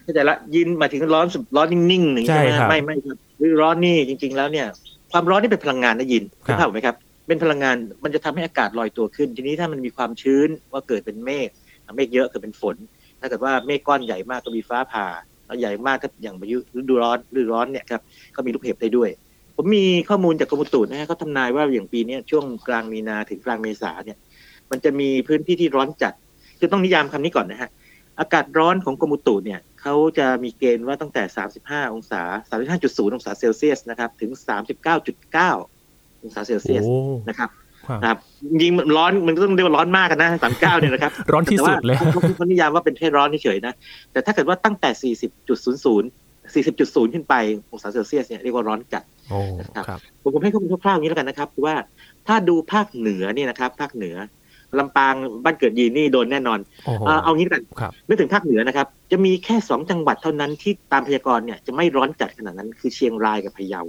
[0.03, 4.67] เข้าใจละยินมาถึงร้อนร้อนนิ่งๆหนึ่งใช่ไหมไม่ไม่ครับฤดูร้อนนี่จริง ๆ แล้วเนี่ย
[5.11, 6.95] ความร้อนนี่เป็นพลังงานนะยินเข้าใจไหมครับ
[7.27, 11.49] เป็นพลังงานมันจะทำให้อากาศลอยตัวขึ้น ทีนี้ถ้ามันมีความชื้นว่าเกิดเป็นเมฆ
[11.95, 12.75] เมฆเยอะเกิดเป็นฝน
[13.19, 15.07] ถ้าเกิดว่าเมฆก้อนใหญ่มากก็มีฟ้าผ่า
[15.45, 18.01] แล้วใหญ่มากก็อย่างพายุฤดูร้อนฤดูร้อนเนี่ยครับ
[18.35, 19.09] ก็มีลูกเห็บได้ด้วย
[19.55, 24.17] ผมมีข้อมูลจากกรมอุตุนะฮะเขาทำนายว่าอย่างปีนี้ช่วงกลางมีนาถึงกลางเมษาเนี่ย
[24.71, 26.13] มันจะมีพื้นที่ที่ร้อนจัด
[26.59, 27.69] คือต้องนิยามคำนี้ก่อนนะฮะ
[28.19, 31.23] อากาศร้อนของกรมอุตุเนี่ยเขาจะมีเกณฑ์ว่าตั้งแต่
[31.57, 32.21] 35 องศา
[32.59, 34.31] 35.0 องศาเซลเซียสนะครับถึง
[34.85, 35.74] 39.9
[36.25, 36.83] องศาเซลเซียส
[37.29, 37.49] นะครับ
[38.05, 38.17] ครับ
[38.61, 41.97] ยิงร้อนมันต้องเรียกว่าร้อนมากกันนะสามเก้าเนี่ยนะครับ ร้อนที่สุดเลย
[42.35, 43.73] เขานิยามว่าเป็นแค่ร้อนเฉยๆนะ
[44.11, 46.09] แต่ถ้าเกิดว่าตั้งแต่สี่สิบจุดศูนย์ศูนย์
[46.53, 47.35] สี่สิบจุดศูนย์ขึ้นไป
[47.71, 49.03] องศาเซลเซียสเนี่ยเรียกว่าร้อนจัด
[49.59, 51.75] นะครับผมให้ข้อมูลคร่าวๆอย่างนี้แล้วกันนะครับว่า
[52.27, 54.15] ถ้าดูภาคเหนือเนี่ยนะครับ ภาคเหนือ
[54.79, 56.59] ลำปางบ้านเกิดยีนนี่โดนแน่นอน
[57.23, 57.63] เอางี้กัน
[58.07, 63.81] นึกถึงภาคเหนือนะครับ จะมีแค่สองจังหวัดเท่านั้นที่ตามพยากรณ์เนี่ยจะไม่ร้อนจัดขนาดนั้นคือเชียงรายกับพะเยา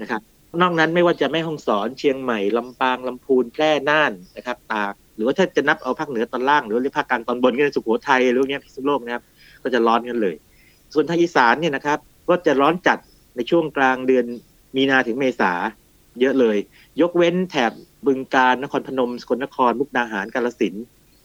[0.00, 0.20] นะครับ
[0.60, 9.22] นอกนั้นไม่ว่าจะแม่ฮ่องสอนเชียงใหม่ลำปางลำพูนแพร่น่านนะครับ ตากหรือว่าถ้าจะนับเอาภาคเหนือตอนล่างหรือภาคกลางตอนบนก็ในสุโขทัยหรือเงี้ยพิษณุโลกนะครับ
[9.62, 10.34] ก็จะร้อนกันเลย
[10.94, 12.98] ส่วนทางอีสานเนี่ยนะครับ ก็จะร้อนจัด
[13.36, 14.24] ในช่วงกลางเดือน
[14.76, 15.52] มีนาถึงเมษา
[16.20, 16.56] เยอะเลย
[17.00, 17.72] ยกเว้นแถบ
[18.06, 20.74] บึงการนครพนมสกลนครมุกดาหารกาฬสิน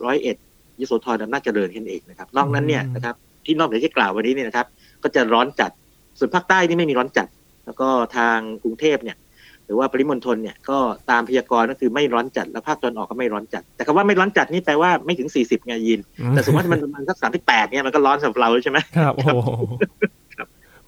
[0.03, 0.37] ร้อยเอ็ด
[0.81, 4.67] ยโสธรอำนาจเจริญแค่นั้นเองนะครับ นอกนั้นเนี่ยนะครับที่นอกเหนือที่กล่าววันนี้เนี่ยนะครับ
[5.03, 5.71] ก็จะร้อนจัด
[6.19, 7.27] ส่วนภาคใต้นี่ไม่มีร้อนจัด
[7.65, 9.17] แล้วก็ทางกรุงเทพเนี่ย
[9.65, 10.77] หรือว่าปริมณฑลเนี่ยก็
[11.09, 15.99] ตามพยากรณ์ก็คือไม่ร้อนจัดแล้วภาคตะวันออกก็ไม่ร้อนจัด แต่คำว่าไม่ร้อนจัดนี่แปลว่าไม่ถึงสี่สิบไงยิน
[16.29, 19.31] แต่สมมติมันประมาณสักสามที่แปดเนี่ยมันก็ร้อนสำหรับเราใช่ไหมครับโอ้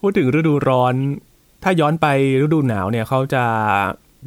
[0.00, 0.94] พูดถึงฤดูร้อน
[1.64, 2.06] ถ้าย้อนไป
[2.42, 3.44] ฤดูหนาวเนี่ยเขาจะ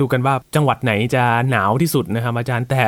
[0.02, 2.84] ดูกันว่าจังหวัดไหนจะหนาวที่สุดนะครับอาจารย์แต่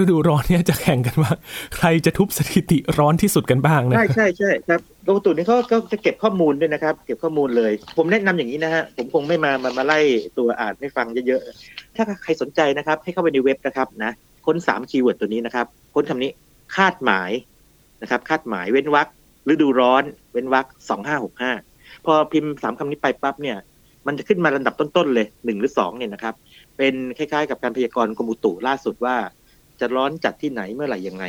[0.00, 1.32] ฤดูร้อนเนี่ยจะแข่งกันว่า
[1.76, 10.00] ใครจะทุบสถิติร้อนที่สุดกันบ้างนะใช่ใช่ใช่ครับกรมตุนี่เขาก็จะเก็บข้อมูลด้วยนะครับ เก็บข้อมูลเลย ผมแนะนำอย่างนี้นะฮะผมคงไม่มามามาไล่
[10.38, 14.12] ตัวอ่านให้ฟังเยอะๆถ้าใครสนใจนะครับ ให้เข้าไปในเว็บนะครับนะ
[14.46, 16.30] ค้นสามคีย์เวิร์ดตัวนี้นะครับ ค้นคำนี้
[16.76, 17.30] คาดหมาย
[18.02, 19.08] นะครับ คาดหมายเว้นวรรค
[19.52, 20.02] ฤดูร้อน
[20.32, 21.52] เว้นวรรคสองห้าหกห้า
[22.04, 23.56] พอพิมพ์สามคำนี้ไปปั๊บเนี่ย
[24.06, 26.34] มันจะขึ้นมาลำดับต้นๆเลยหนึ่งหรือสองเนี่ยนะครับ
[26.78, 29.16] เป็นคล้ายๆ กับการพยากรณ์กรมอุตุล่าสุดว่า
[29.80, 31.24] จะร้อนจัดที่ไหนเมื่อไหร่ยังไง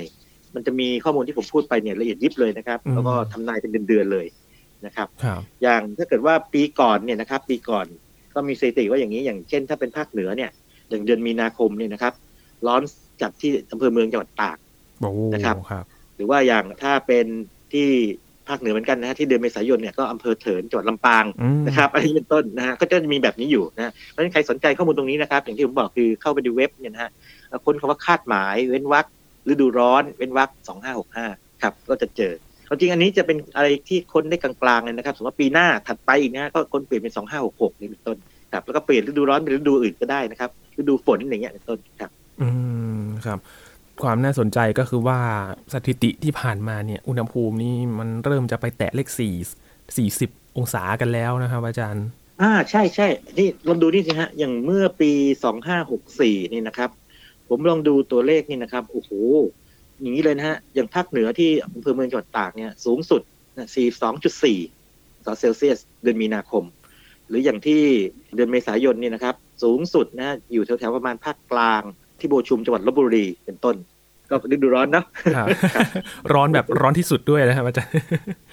[0.56, 4.28] มันจะมีข้อมูลที่ผมพูดไปเนี่ยละเอียดยิบเลยนะครับ แล้วก็ทำนายเป็นเดือนๆเลย
[4.86, 5.08] นะครับ
[5.62, 7.86] อย่างถ้าเกิดว่าปีก่อนเนี่ยนะครับ ปีก่อน
[8.34, 10.52] ก็มีสถิติว่าอย่างนี้อย่างเช่น ถ้าเป็นภาคเหนือเนี่ย
[10.90, 12.14] อย่างเดือนมีนาคมเนี่ยนะครับ
[12.68, 12.82] ร้อน
[13.22, 14.58] จัดที่อำเภอเมืองจังหวัดตาก
[15.34, 15.56] นะครับ
[16.16, 17.26] หรือว่าอย่างถ้าเป็น
[17.74, 17.90] ที่
[18.48, 21.26] ภาคเหนือเหมือนกันนะฮะที่เดือนเมษายนเนี่ยก็อำเภอเถินจังหวัดลำปาง
[21.68, 27.12] นะครับอันนี้เป็นต้นนะฮะก็จะมีแบบนี้อยู่นะเพราะฉะนั้นใครสนใจข้อมูลตรงนี้นะครับ อย่างที่ผมบอกคือเข้าไปดูเว็บเนี่ยนะฮะ
[27.66, 29.06] ค้นคำว่าคาดหมาย เว้นวรรค
[29.50, 31.26] ฤดูร้อน เว้นวรรคสองห้าหกห้า
[31.62, 32.34] ครับก็จะเจอ
[32.70, 38.18] จริงอันนี้จะเป็นอะไรที่ค้นได้กลางๆเลยนะครับสมมติว่าปีหน้าถัดไปอีกนะก็ค้นเปลี่ยนเป็นสองห้าหกหกนี่เป็นต้น
[38.54, 42.48] ครับแล้วก็เปลี่ยนฤดูร้อนเป็นฤดูอื่นก็ได้นะครับฤดูฝนอย่างเงี้ยเป็นต้นครับ อื
[43.00, 43.40] มครับ
[44.04, 45.20] ความน่าสนใจก็คือว่า
[45.74, 49.36] สถิติที่ผ่านมาเนี่ยอุณหภูมินี่มันเริ่มจะไปแตะเลขสี่
[49.98, 52.06] สี่สิบองศากันแล้วนะครับ อาจารย์
[52.42, 53.08] อ่าใช่ใช่
[53.38, 55.12] นี่ลองดูนี่สิฮะ อย่างเมื่อปี
[55.44, 56.90] สองห้าหกสี่นี่นะครับ
[57.50, 59.12] ผมลองดูตัวเลขนี่นะครับโอ้โห
[60.00, 63.22] อย่างนี้เลยนะฮะอย่างภาคเหนือที่อำเภอเมืองจังหวัดตากเนี่ยสูงสุด
[63.76, 64.60] สี่สองจุดสี่
[65.40, 66.64] เซลเซียสเดือนมีนาคม
[67.28, 67.82] หรืออย่างที่
[68.36, 71.84] เดือนเมษายนนี่นะครับ สูงสุดนะอยู่แถวๆประมาณภาคกลาง
[72.20, 73.78] ที่โบชุมจังหวัดลบบุรีเป็นต้น
[74.32, 75.06] ก็ฤดูร้อนเนาะ
[76.34, 77.92] ร้อนแบบร้อนที่สุดด้วยนะครับอาจารย์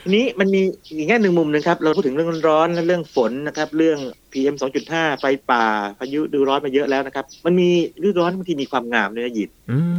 [0.05, 0.63] ทีนี้มันมี
[0.97, 3.99] อีกแง่หนึ่งมุมนะครับ เราพูดถึงเรื่องร้อนและเรื่องฝนนะครับ เรื่อง
[4.33, 4.55] PM
[4.89, 5.65] 2.5 ไฟป่า
[5.99, 7.69] พายุฤดูร้อนมาเยอะแล้วนะครับ มันมี
[8.03, 9.51] ฤดูร้อนบางทีมีความงามเลยนะหยิด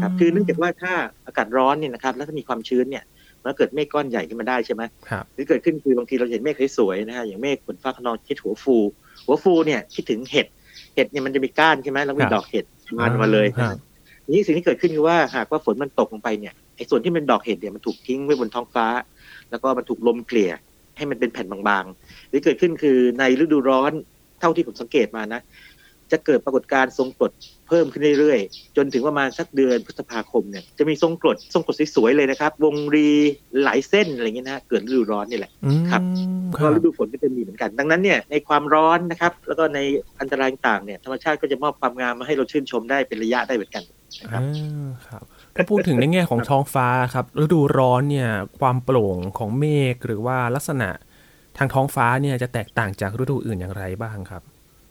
[0.02, 0.94] ครับคือเนื่องจากว่าถ้า
[1.26, 3.04] อากาศร้อนเนี่ยนะครับ แล้วถ้ามีความชื้นเนี่ย
[3.44, 4.84] มันเกิดเมฆก้อนใหญ่ขึ้นมาได้ใช่ไหม
[5.34, 8.78] หรือเกิดขึ้นคือบางทีเราเห็นเมฆสวยๆนะฮะอย่างเมฆฝนฟ้าขนองคิดหัวฟู
[9.26, 10.48] หัวฟูเนี่ยคิดถึงเห็ด
[10.96, 12.66] เห็ดเนี่ยมันจะมีก้านใช่ไหมแล้วมีดอกเห็ด
[13.00, 13.48] มันมาเลย
[14.32, 18.88] นี่สิ่งที่เกิดขึ้นคือว่าหากว่าฝนมันตกลงไปเนี่ยไอ้ส่วนที่เป็นดอกเห็ดเนี่ยมันถูกทิ้งไว้บนท้องฟ้า
[19.50, 20.52] แล้วก็มันถูกลมเกลี่ย
[20.98, 23.92] ให้มันเป็นแผ่นบางๆหรือเกิดขึ้นคือในฤดูร้อน
[24.40, 25.42] เท่าที่ผมสังเกตมานะ
[26.12, 27.32] จะเกิดปรากฏการณ์ทรงกรด
[27.68, 33.10] เพิ่มขึ้นเรื่อยๆ จนถึงประมาณสักเดือนพฤษภาคมเนี่ยจะมีทรงกรดทรงกรดสวยๆเลยนะครับ วงรี
[33.64, 35.52] หลายเส้นอะไรเงี้ยนะเกิดฤดูร้อนนี่แหละ
[35.92, 36.02] ครับ
[36.64, 39.80] ก็ฤดูฝนก็จะมีเหมือนกัน ดังนั้นเนี่ยในความร้อนนะครับ แล้วก็ใน
[40.20, 43.84] อันตรายต่างเนี่ยธรรมชาติก็จะมอบความงามมาให้เราชื่นชมได้เป็นระยะได้เหมือนกัน
[44.22, 44.44] นะครับ
[45.56, 50.90] ถ้าพูดถึงในแง่ของท้องฟ้าครับฤดูร้อนเนี่ยความโปร่งของเมฆหรือว่าลักษณะ
[51.58, 54.42] ทางท้องฟ้าเนี่ยจะแตกต่างจากฤดูอื่นอย่างไรบ้างครับ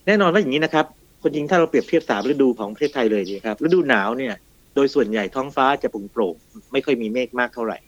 [0.06, 0.86] แน่นอนว่าอย่างนี้นะครับ
[1.24, 4.34] คนจริงถ้าเราเปรียบเทียบสามฤดูของประเทศไทยเลยดีครับฤดูหนาวเนี่ย
[4.74, 6.34] โดยส่วนใหญ่ท้องฟ้าจะโปร่งโปร่ง
[6.72, 7.78] ไม่ค่อยมีเมฆมากเท่าไหร่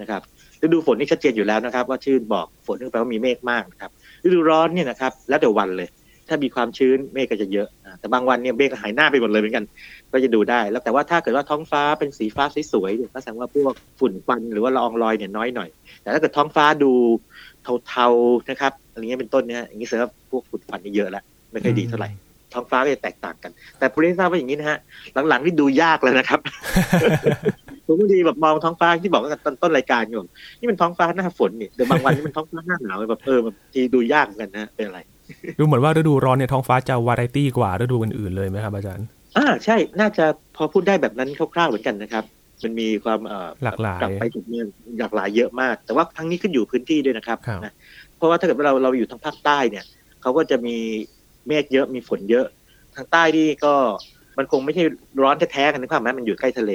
[0.00, 0.22] นะครับ
[0.62, 3.90] ฤดูฝนนี่ชัดเจนอยู่แล้วนะครับ ว่าชื่นบอกฝนนึงแปลว่ามีเมฆมากนะครับ
[4.24, 5.88] ฤดูร้อนเนี่ยนะครับ แล้วแต่วันเลย
[6.28, 7.68] ถ้ามีความชื้นเมฆก็จะเยอะ
[8.00, 9.64] แต่บางวันเนี่ยเมฆหายหน้าไปหมดเลยเหมือนกัน
[10.12, 15.68] ก็จะดูได้ แล้วแต่ว่าถ้าเกิดว่าท้องฟ้าเป็นสีฟ้าสวยๆเนี่ยก็แสดงว่าพวกฝุ่นควันหรือว่าละอองลอยเนี่ยน้อยหน่อย
[16.02, 16.92] แต่ถ้าเกิดท้องฟ้าดู
[17.86, 21.22] เทาๆนะครับอะไรเงี้ยเป็นต้นเนี่ยอย่างนี้แสดงว่าพวกฝุ่นควันนี่เยอะแล้ว
[21.52, 22.10] ไม่ค่อยดีเท่าไหร่
[22.52, 24.78] ท้องฟ้าก็จะแตกต่างกัน แต่ผู้เล่นทราบว่าอย่างนี้นะฮะ
[25.28, 26.40] หลังๆนี่ดูยากเลยนะครับ
[27.86, 30.22] ผมบางทีแบบมองท้องฟ้าที่บอกกันต้นรายการอยู่
[30.60, 34.98] นี่มันท้องฟ้าหน้าฝนนี่เดี๋ยวบางวันนี่มันท้องฟ้าหน้าหนาวแบบเออแบบทีดูยากกันนะเป็นอะไร
[35.58, 39.06] ดูเหมือนว่าฤดูร้อนเนี่ยท้องฟ้าจะวาไรตี้กว่าฤดูอื่นๆเลยไหมครับอาจารย์
[39.36, 40.24] อ่าใช่น่าจะ
[40.56, 42.24] พอพูดได้แบบนั้นคร่าวๆเหมือนกันนะครับ
[42.62, 43.20] มันมีความ
[43.64, 44.64] หลากหลายกลับไปจุดเนี้ย
[45.00, 47.72] หลากหลายเยอะมาก แต่ว่าทั้งนี้ขึ้นอยู่พื้นที่ด้วยนะครับนะ
[48.16, 49.84] เพราะว่าถ้าเกิดเราเราอยู่ทางภาคใต้เนี่ย
[50.22, 50.76] เขาก็จะมี
[51.46, 52.46] เมฆเยอะมีฝนเยอะ
[52.94, 53.74] ทางใต้นี่ก็
[54.38, 54.84] มันคงไม่ใช่
[55.22, 56.72] ร้อนแท้ๆกันนะครับแม้มันอยู่ใกล้ทะเล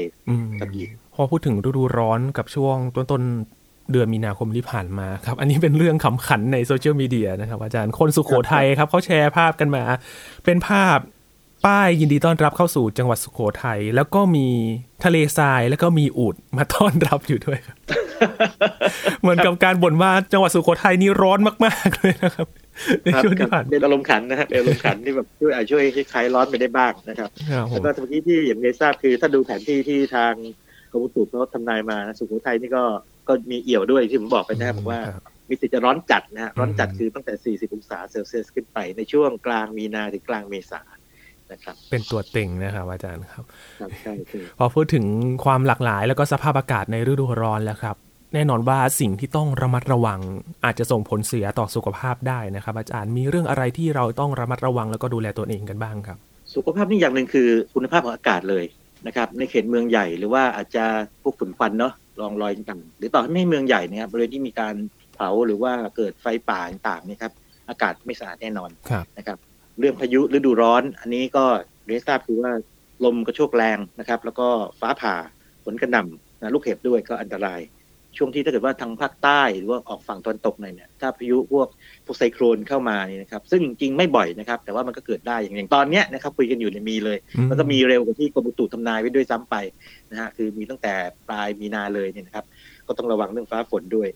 [0.60, 0.70] ครับ
[1.16, 9.84] พอพูดถึงฤดูร้อนกับช่วงต้นๆเดือนมีนาคมที่ผ่านมาครับ อันนี้เป็นเรื่องขำขันในโซเชียลมีเดียนะครับ อาจารย์คนสุขโขทัยครับเขาแชร์ภาพกันมา
[10.46, 10.98] เป็นภาพ
[11.66, 14.48] ป้ายยินดีต้อนรับเข้าสู่จังหวัดสุโขทัยแล้วก็มี
[15.04, 17.78] ทะเลทรายแล้วก็มีอูดมาต้อนรับอยู่ด้วยครับ
[19.22, 22.48] เหมือนกับการบ่นว่าจังหวัดสุโขทัยนี่ร้อนมาก ๆ เลยนะครับ
[23.04, 27.30] ในช่วงที่ผ่านเป็นอารมณ์ขันนะครับเป็นอารมณ์ขันที่แบบช่วยช่วยคลายร้อนไปได้บ้างนะครับ
[27.70, 30.34] แล้วก็เมื่อกี้ที่อย่างเรทราบคือถ้าดูแผนที่ที่ทาง
[30.92, 32.84] กรมอุตุเขาทำนายมาสุโขทัยนี่ก็
[33.28, 35.02] ก็มีเอี่ยวด้วยที่ผมบอกไปนะครับว่า
[35.50, 40.82] มีสิทธิ์จะร้อนจัดนะฮะร้อนจัดคือตั้งแต่ 40 องศาเซลเซียสขึ้นไปในช่วงกลางมีนาถึงกลางเมษา
[41.54, 43.46] นะครับ เป็นตัวเต็งนะครับอาจารย์ครับ
[44.02, 44.14] ใช่
[44.60, 45.06] พอพูดถึง
[45.46, 47.96] ความหลากหลายแล้วก็สภาพอากาศในฤดูร้อนแล้วครับ
[48.34, 50.20] แน่นอนว่าสิ่งที่ต้องระมัดระวัง
[50.66, 56.18] อาจจะส่งผลเสียต่อสุขภาพได้นะครับ อาจารย์มีเรื่องอะไรที่เราต้องระมัดระวังแล้วก็ดูแลตัวเองกันบ้างครับ
[56.56, 58.66] สุขภาพนี่อย่างหนึ่งคือคุณภาพของอากาศเลย
[59.08, 60.86] นะครับในเขตเมืองใหญ่หรือว่าอาจจะ
[61.22, 64.76] พวกฝุ่นควันเนาะรองรอยต่างหรือต่อให้ไม่เมืองใหญ่เนี่ยบริเวณที่มีการ
[65.16, 67.34] เผาหรือว่าเกิดไฟป่าต่างๆนี่ครับ
[67.70, 68.70] อากาศไม่สะอาดแน่นอน
[69.18, 69.38] นะครับ
[69.80, 71.46] เรื่องพายุฤดูร้อน อันนี้ก็
[71.86, 72.52] เรียนทราบคือว่า
[73.06, 74.48] ลมกระโชกแรงนะครับ แล้วก็
[74.80, 75.16] ฟ้าผ่า
[75.64, 77.62] ฝนกระหน่ำนะลูกเห็บด้วยก็อันตราย
[78.18, 81.68] ช่วงที่ถ้าเกิดว่าทางภาคใต้หรือว่าออกฝั่งตอนตกหน่อยเนี่ยถ้าพายุพวก
[82.06, 89.56] พวกไซโครนเข้ามานี่นะครับ ซึ่งจริงไม่บ่อยนะครับ แต่ว่ามันก็เกิดได้อย่างอย่างตอนเนี้ยนะครับคุยกันอยู่เนี่ยมีเลย แล้วก็มีเร็วกว่าที่กรมอุตุทำนายไว้ด้วยซ้ำไป
[90.12, 90.94] นะฮะคือมีตั้งแต่
[91.28, 92.46] ปลายมีนาเลยเนี่ยนะครับ
[92.88, 94.10] ก็ต้องระวังเรื่องฟ้าฝนด้วย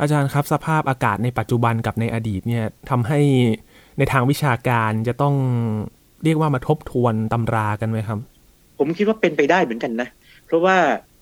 [0.00, 3.20] อาจารย์ครับสภาพอากาศในปัจจุบันกับในอดีตเนี่ยทำให้
[4.00, 5.34] ในทางวิชาการจะต้อง
[6.24, 8.18] เรียกว่ามาทบทวนตำรากันไหมครับ
[8.78, 10.08] ผมคิดว่าเป็นไปได้เหมือนกันนะ
[10.46, 10.76] เพราะว่า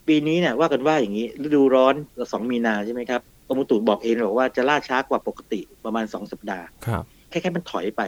[0.08, 1.94] ปีนี้เนี่ยว่ากันว่าอย่างนี้ฤดูร้อน
[2.32, 8.02] สองมีนาใช่ไหมครับกรมอุตุบอกเองบอกว่าจะล่าช้ากว่าปกติประมาณสองสัปดาห์ครับแค่แค่มันถอยไป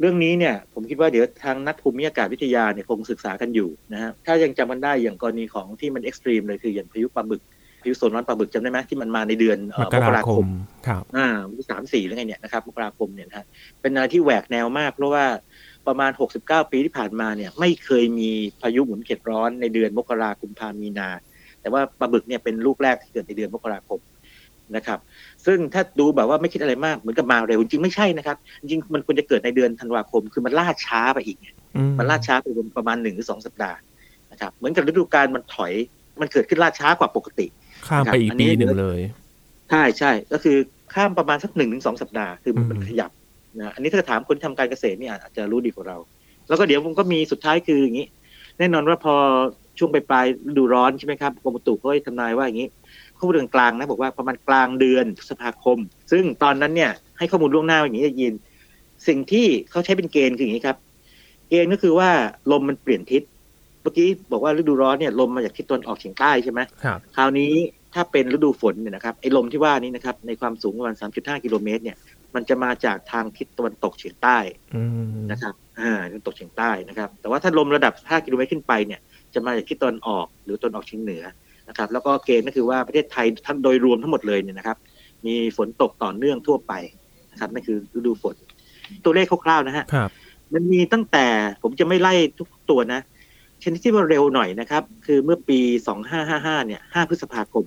[0.00, 7.42] เรื่องนี้เนี่ยผมคิดว่าเดี๋ยวทางนักภูมิอากาศวิทยาเนี่ยคงศึกษากันอยู่นะฮะถ้ายังจำกันได้อย่างกรณีของที่มันเอ็กซ์ตรีมเลยคืออย่างพายุปลาบึก
[7.82, 10.46] พายุโซนร้อนปลาบึกจำได้ไหมที่มันมาในเดือนมกราคม
[10.86, 13.46] ครับอ่าวันที่สามสี่หรือไงเนี่ยนะครับมกราคมเนี่ยนะฮะ
[13.80, 15.24] เป็นอะไรที่แหวกแนวมาก เพราะว่า
[15.86, 18.30] ประมาณ 69 ปีที่ผ่านมาเนี่ย ไม่เคยมี
[18.62, 21.08] พายุหมุนเขตร้อนในเดือนมกราคมพามีนา
[21.60, 24.00] แต่ว่าปลาบึกเนี่ยเป็นลูกแรกที่เกิดในเดือนมกราคม
[24.76, 24.98] นะครับ
[25.46, 31.38] ซึ่งถ้าดูแบบว่าไม่คิดอะไรมากเหมือนกับมาเร็วจริงไม่ใช่นะครับ จริงมันควรจะเกิดในเดือนธันวาคม คือมันล่าช้าไปอีก
[31.98, 33.78] มันล่าช้าไปประมาณหนึ่งหรือสองสัปดาห์
[34.32, 35.72] นะครับ เหมือนกับฤดูกาลมันถอย
[36.20, 37.46] มันเกิดขึ้นล่าช้ากว่าปกติ
[37.88, 39.00] ข้ามไปอีกปีหนึ่งเลย
[39.70, 40.56] ใช่ใช่ก็คือ
[40.94, 43.10] ข้ามประมาณสักหนึ่งถึงสองสัปดาห์คือมันขยับ
[43.60, 45.96] นะอันนี้ถ้าถามคนทำการเกษตรนี่อาจจะรู้ดีกว่าเรา
[46.48, 48.06] แล้วก็เดี๋ยวผมก็มีสุดท้ายคืออย่างนี้
[48.58, 49.14] แน่นอนว่าพอ
[49.78, 52.68] ช่วงปลายฤดูร้อนใช่ไหมครับกรมอุตุเขาทำนายว่าอย่างนี้
[53.16, 55.78] ข้อมูลกลางนะบอกว่าประมาณกลางเดือนพฤษภาคม
[56.12, 58.32] ซึ่งตอนนั้นเนี่ยให้ข้อมูลล่วงหน้าอย่างนี้จะยิน
[59.08, 60.76] สิ่งที่เขาใช้เป็นเกณฑ์คืออย่างนี้ครับ
[61.48, 62.10] เกณฑ์ก็คือว่า
[62.50, 63.22] ลมมันเปลี่ยนทิศ
[63.82, 67.52] เมื่อกี้บอกว่าฤดูร้อนเนี่ยลมมาจากทิศตะวันออกเฉียงใต้ใช่ไหมครับคราวนี้
[67.94, 71.96] ถ้าเป็นฤดูฝนเนี่ยนะครับไอ้ลมที่ว่านี้นะครับในความสูงประมาณ 3.5 กิโลเมตรเนี่ย
[72.34, 74.38] มันจะมาจากทางทิศตะวันตกเฉียงใต้
[74.74, 79.00] อืมนะครับอ่าตะวันตกเฉียงใต้นะครับ แต่ว่าถ้าลมระดับ 5 กิโลเมตรขึ้นไปเนี่ย
[79.34, 81.22] จะมาจากทิศตะวันออกหรือตะวันออกเฉียงเหนือ
[81.68, 84.76] นะครับ แล้วก็เกณฑ์ก็คือว่าประเทศไทยทั้งโดยรวมทั้งหมดเลยเนี่ยนะครับ
[85.26, 86.72] มีฝนตกต่อเนื่องทั่วไป
[87.32, 88.36] นะครับนั่นคือฤดูฝน
[89.04, 90.10] ตัวเลขคร่าวๆนะฮะครับ
[90.54, 91.26] มันมีตั้งแต่
[91.62, 93.00] ผมจะไม่ไล่ทุกตัวนะ
[93.62, 95.58] ชนิดที่ว่าเร็วหน่อยนะครับ คือเมื่อปี
[96.12, 97.64] 2555 เนี่ย 5 พฤษภาคม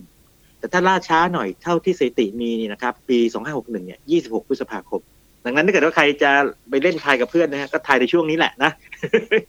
[0.60, 5.02] แต่ถ้าล่าช้าหน่อยเท่าที่สถิติมีนี่นะครับ ปี 2561 เนี่ย 26 พฤษภาคม
[5.46, 6.32] ดังนั้นถ้าเกิดว่าใครจะ
[6.70, 8.72] ไปเล่นทายกับเพื่อนนะฮะก็ทายในช่วงนี้แหละนะ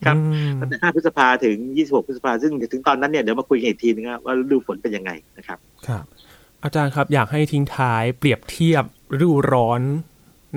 [0.04, 6.04] ครับอืมตั้งแต่ 5 พฤษภาถึง 26 พฤษภาซึ่งถึงตอนนั้นเนี่ยเดี๋ยวมาคุยกันอีกทีนึงนะว่าฤดูฝนเป็นยังไงนะครับ ครับ
[6.62, 9.82] อาจารย์ครับอยากให้ทิ้งท้ายเปรียบเทียบฤดูร้อน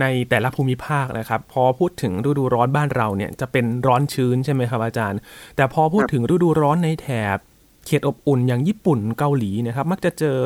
[0.02, 5.20] ในแต่ละภูมิภาคนะครับ พอพูดถึงฤดูร้อนบ้านเราเนี่ยจะเป็นร้อนชื้นใช่ไหมครับอาจารย์
[5.56, 7.38] แต่พอพูดถึงฤดูร้อนในแถบ
[7.86, 10.38] เขตอบอุ่นอย่างญี่ปุ่นเกาหลีเนะครับ มักจะเจอ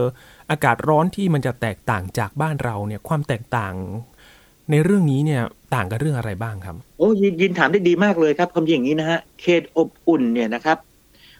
[0.51, 3.73] อากาศร้อนที่มันจะแตกต่างจากบ้านเราเนี่ยความแตกต่าง
[4.71, 5.41] ในเรื่องนี้เนี่ย
[5.75, 10.77] ต่างกันเรื่องอะไรบ้างครับ โอ้ยินยินถามได้ดีมากเลยครับคำอย่างนี้นะฮะเขตอบอุ่นเนี่ยนะครับ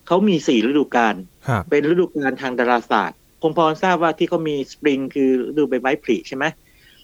[0.08, 1.16] เขามีสี่ฤดูกาล
[1.48, 6.46] ครับเป็นฤดูกาลทางดาราศาสตร์คงพอทราบว่าที่เขามีสปริงคือฤดูใบไม้ผลิใช่ไหม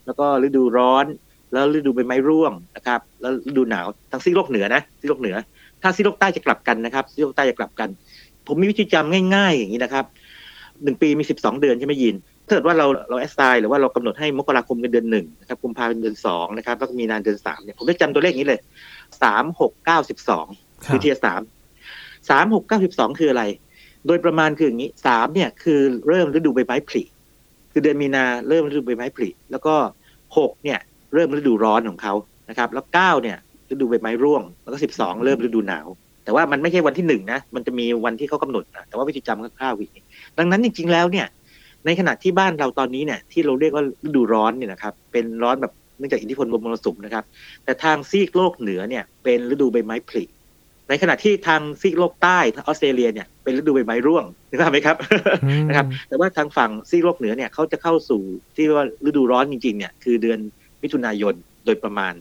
[0.10, 1.06] แล้วก็ฤดูร้อน
[1.54, 5.36] แล้วฤดูใบไม้ร่วงนะครับ แล้วฤดูหนาวทางซีกโลกเหนือนะซีกโลกเหนือ
[5.82, 7.89] ถ้าซีกโลกใต้จะกลับกันนะครับซีกโลกใต้จะกลับกัน
[8.48, 10.06] ผมมีวิธีจำง่าย ๆ อย่างนี้นะครับ
[10.84, 18.62] หนึ่งปีมีสิบสองเดือนใช่ไหมยินถ้าเกิดว่าเราเราแอสไซน์หรือว่าเรากำหนดให้มกราคมเป็นเดือนหนึ่งนะครับกุมภาพันธ์เดือนสองนะครับแล้วก็มีนานเดือนสามเนี่ยผมจะจำตัวเลขอย่างนี้เลย
[19.24, 20.45] สามหกเก้าสิบสอง
[20.86, 21.41] ครับคือเทียสาม
[22.30, 23.43] สามหกเก้าสิบสองคืออะไร
[24.08, 27.04] โดยประมาณคืออย่างนี้สามเนี่ยคือเริ่มฤดูใบไม้ผลิ
[27.72, 29.76] คือเดือนมีนาเริ่มฤดูใบไม้ผลิแล้วก็
[30.38, 30.80] หกเนี่ย
[31.13, 32.13] เริ่มฤดูร้อนของเขา
[32.50, 33.38] นะครับแล้วเก้าเนี่ย
[33.72, 35.88] ฤดูใบไม้ร่วง แล้วก็สิบสองเริ่มฤดูหนาว
[36.24, 40.06] แต่ว่ามันไม่ใช่วันที่หนึ่งนะมันจะมีวันที่เขากำหนดนะแต่ว่าวิธีจำคร่าวๆอย่างนี้
[40.38, 41.28] ดังนั้นจริง ๆแล้วเนี่ย
[41.86, 47.24] ในขณะที่บ้านเราตอนนี้เนี่ยที่เราเรียกว่าฤดูร้อนเนี่ยนะครับเป็นร้อนแบบเนื่องจากอิทธิพลลมมรสุมนะครับ
[47.63, 50.24] แต่ทางซีกโลกเหนือเนี่ยเป็นฤดูใบไม้ผลิ
[50.89, 54.97] ในขณะที่ทางซีกโลกใต้ทางออสเตรเลียเนี่ยเป็นฤดูใบไม้ร่วงนึกภาพไหมครับ
[55.45, 58.21] อืมนะครับ แต่ว่าทางฝั่งซีกโลกเหนือเนี่ยเขาจะเข้าสู่
[58.56, 60.39] ที่ว่าฤดูร้อนจริงๆเนี่ยคือเดือน
[60.84, 61.34] มิถุนายน
[61.65, 62.13] โดยประมาณ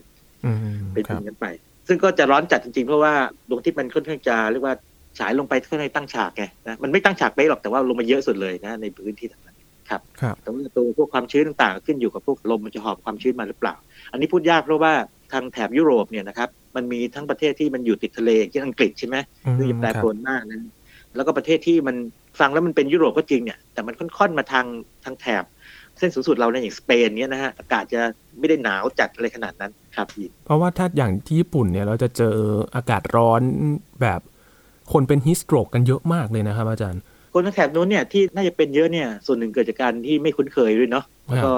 [0.45, 0.57] อืม
[0.93, 1.47] เป็นคอรับย่างนั้นไป
[1.87, 3.13] ซึ่งก็จะร้อนจัดจริงๆ เพราะว่า
[3.49, 4.75] ดวงอาทิตย์มันค่อนข้างจะเรียกว่า
[5.19, 13.75] ฉายลงไปค่อนข้างตั้งฉากไงนะมันไม่ตั้งฉากไปะหรอกแต่ว่าลงมาเยอะสุดเลยนะในพื้นที่ต่างๆครับครับแต่ว่าตัวพวกความชื้นต่างๆ ขึ้นอยู่กับพวกลมมันจะหอบความชื้นมาหรือเปล่า
[14.11, 14.93] อันนี้พูดยากเพราะว่า
[15.31, 19.17] ทางแถบยุโรปเนี่ยนะครับมันมีทั้งประเทศที่มันอยู่ติดทะเลอย่างเช่นอังกฤษใช่ไหม
[19.57, 20.59] คือจะแปรปรวนมากนะ
[21.15, 21.95] แล้วก็ประเทศที่มัน
[22.39, 24.65] ฟังแล้วมันเป็นยุโรปก็จริงเนี่ยแต่มันค่อนๆมาทาง
[25.03, 25.43] ทางแถบ
[25.97, 28.01] เส้นสูงสุดเราเนี่ยอย่างสเปนเนี่ยนะฮะอากาศจะ
[28.39, 32.35] ไม่ได้หนาวจัดอะไรขนาดนั้นครับยินเพราะว่าถ้าอย่างที่ญี่ปุ่นเนี่ยเราจะเจอ
[32.75, 33.41] อากาศร้อน
[34.01, 34.21] แบบ
[34.93, 37.01] คนเป็นฮิสโตรกกันเยอะมากเลยนะครับ อาจารย์
[37.33, 41.51] คนทางแถบนู้นเนี่ยที่น่าจะเป็นเยอะเนี่ยส่วนหนึ่งเกิดจากการที่ไม่คุ้นเคยด้วยเนาะแล้วก็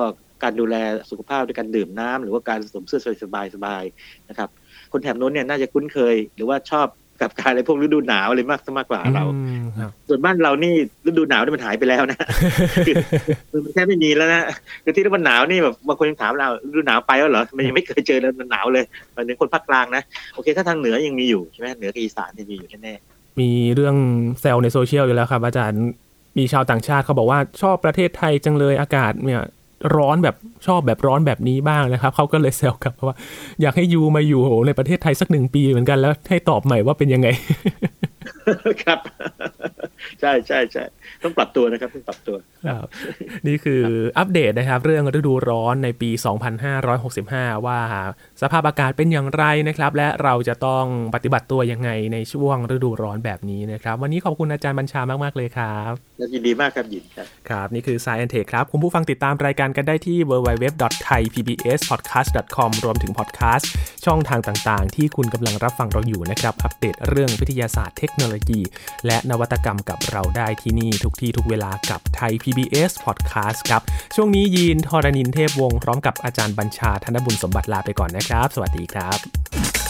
[0.44, 0.76] การดูแล
[1.10, 4.50] สุขภาพด้วยการดื่มน้ำหรือว่าการสวมเสื้อสบายๆสบายๆนะครับ
[4.92, 6.88] คนแถบนู้นเนี่ยน่าจะคุ้นเคย หรือว่าชอบ
[7.22, 10.74] กับการอะไรพวกฤดูหนาวอะไรมากซะมากกว่าเราอืมครับส่วนบ้านเรานี่
[11.06, 12.20] ฤดูหนาวนี่มันหายไปแล้วนะ
[12.88, 12.96] คือ
[13.52, 14.44] คือมันแค่ไม่มีแล้วนะ
[14.84, 22.96] คือที่ฤดูหนาวนี่แบบบางคนยังถามเราฤดูหนาวไปแล้วเหรอมันยังไม่เคยเจอแล้วมันหนาวเลยหมายถึงคนภาคกลางนะโอเค ถ้าทางเหนือยังมีอยู่ใช่ไหมเหนือกับอีสานยังมีอยู่แน่
[23.40, 23.96] มีเรื่อง
[24.42, 25.84] แซลในโซเชียลอยู่แล้วครับ อาจารย์
[26.38, 29.42] มีชาวต่างชาติเขาบอกว่าชอบประเทศไทยจังเลยอากาศเนี่ย
[29.96, 33.18] ร้อนแบบชอบแบบร้อนแบบนี้บ้างนะครับเขาก็เลยแซวกลับว่า
[33.62, 37.28] อยากให้ยูมาอยู่ในประเทศไทยสักหนึ่งปีเหมือนกันแล้วให้ตอบใหม่ว่าเป็นยังไง
[38.84, 39.00] ครับ
[40.22, 40.84] ใช่ใช่ใช่
[41.24, 42.36] ต้องปรับตัวนะครับต้องปรับตัว
[42.68, 42.88] ครับ
[43.48, 43.84] นี่คือ
[44.18, 46.10] อัปเดตนะครับ เรื่องฤดูร้อนในปี
[46.88, 47.80] 2565 ว่า
[48.42, 50.86] สภาพอากาศเป็นอย่างไรนะครับ และเราจะต้อง
[51.16, 63.70] ปฏิบัติตัวยังไงในช่วงฤดูร้อนแบบนี้นะครับ วันนี้ขอบคุณอาจารย์บัญชามาก ๆ เลยครับแล้วยินดีมากครับยินครับครับ นี่คือ Science Tech ครับ คุณผู้ฟังติดตามรายการกันได้ที่ www.thaipbspodcast.com รวมถึงพอดแคสต์
[64.06, 68.41] ช่องทางต่าง ๆ ที่คุณกำลังรับฟังเราอยู่นะครับ อัปเดตเรื่องวิทยาศาสตร์เทคโนโลยี
[69.06, 73.82] และนวัตกรรมกับเราได้ที่นี่ทุกที่ทุกเวลากับไทย PBS Podcast ครับ
[74.16, 79.81] ช่วงนี้ยีนทรณินเทพวงศ์พร้อมกับอาจารย์บัญชาธนบุญสมบัติลาไปก่อนนะครับ สวัสดีครับ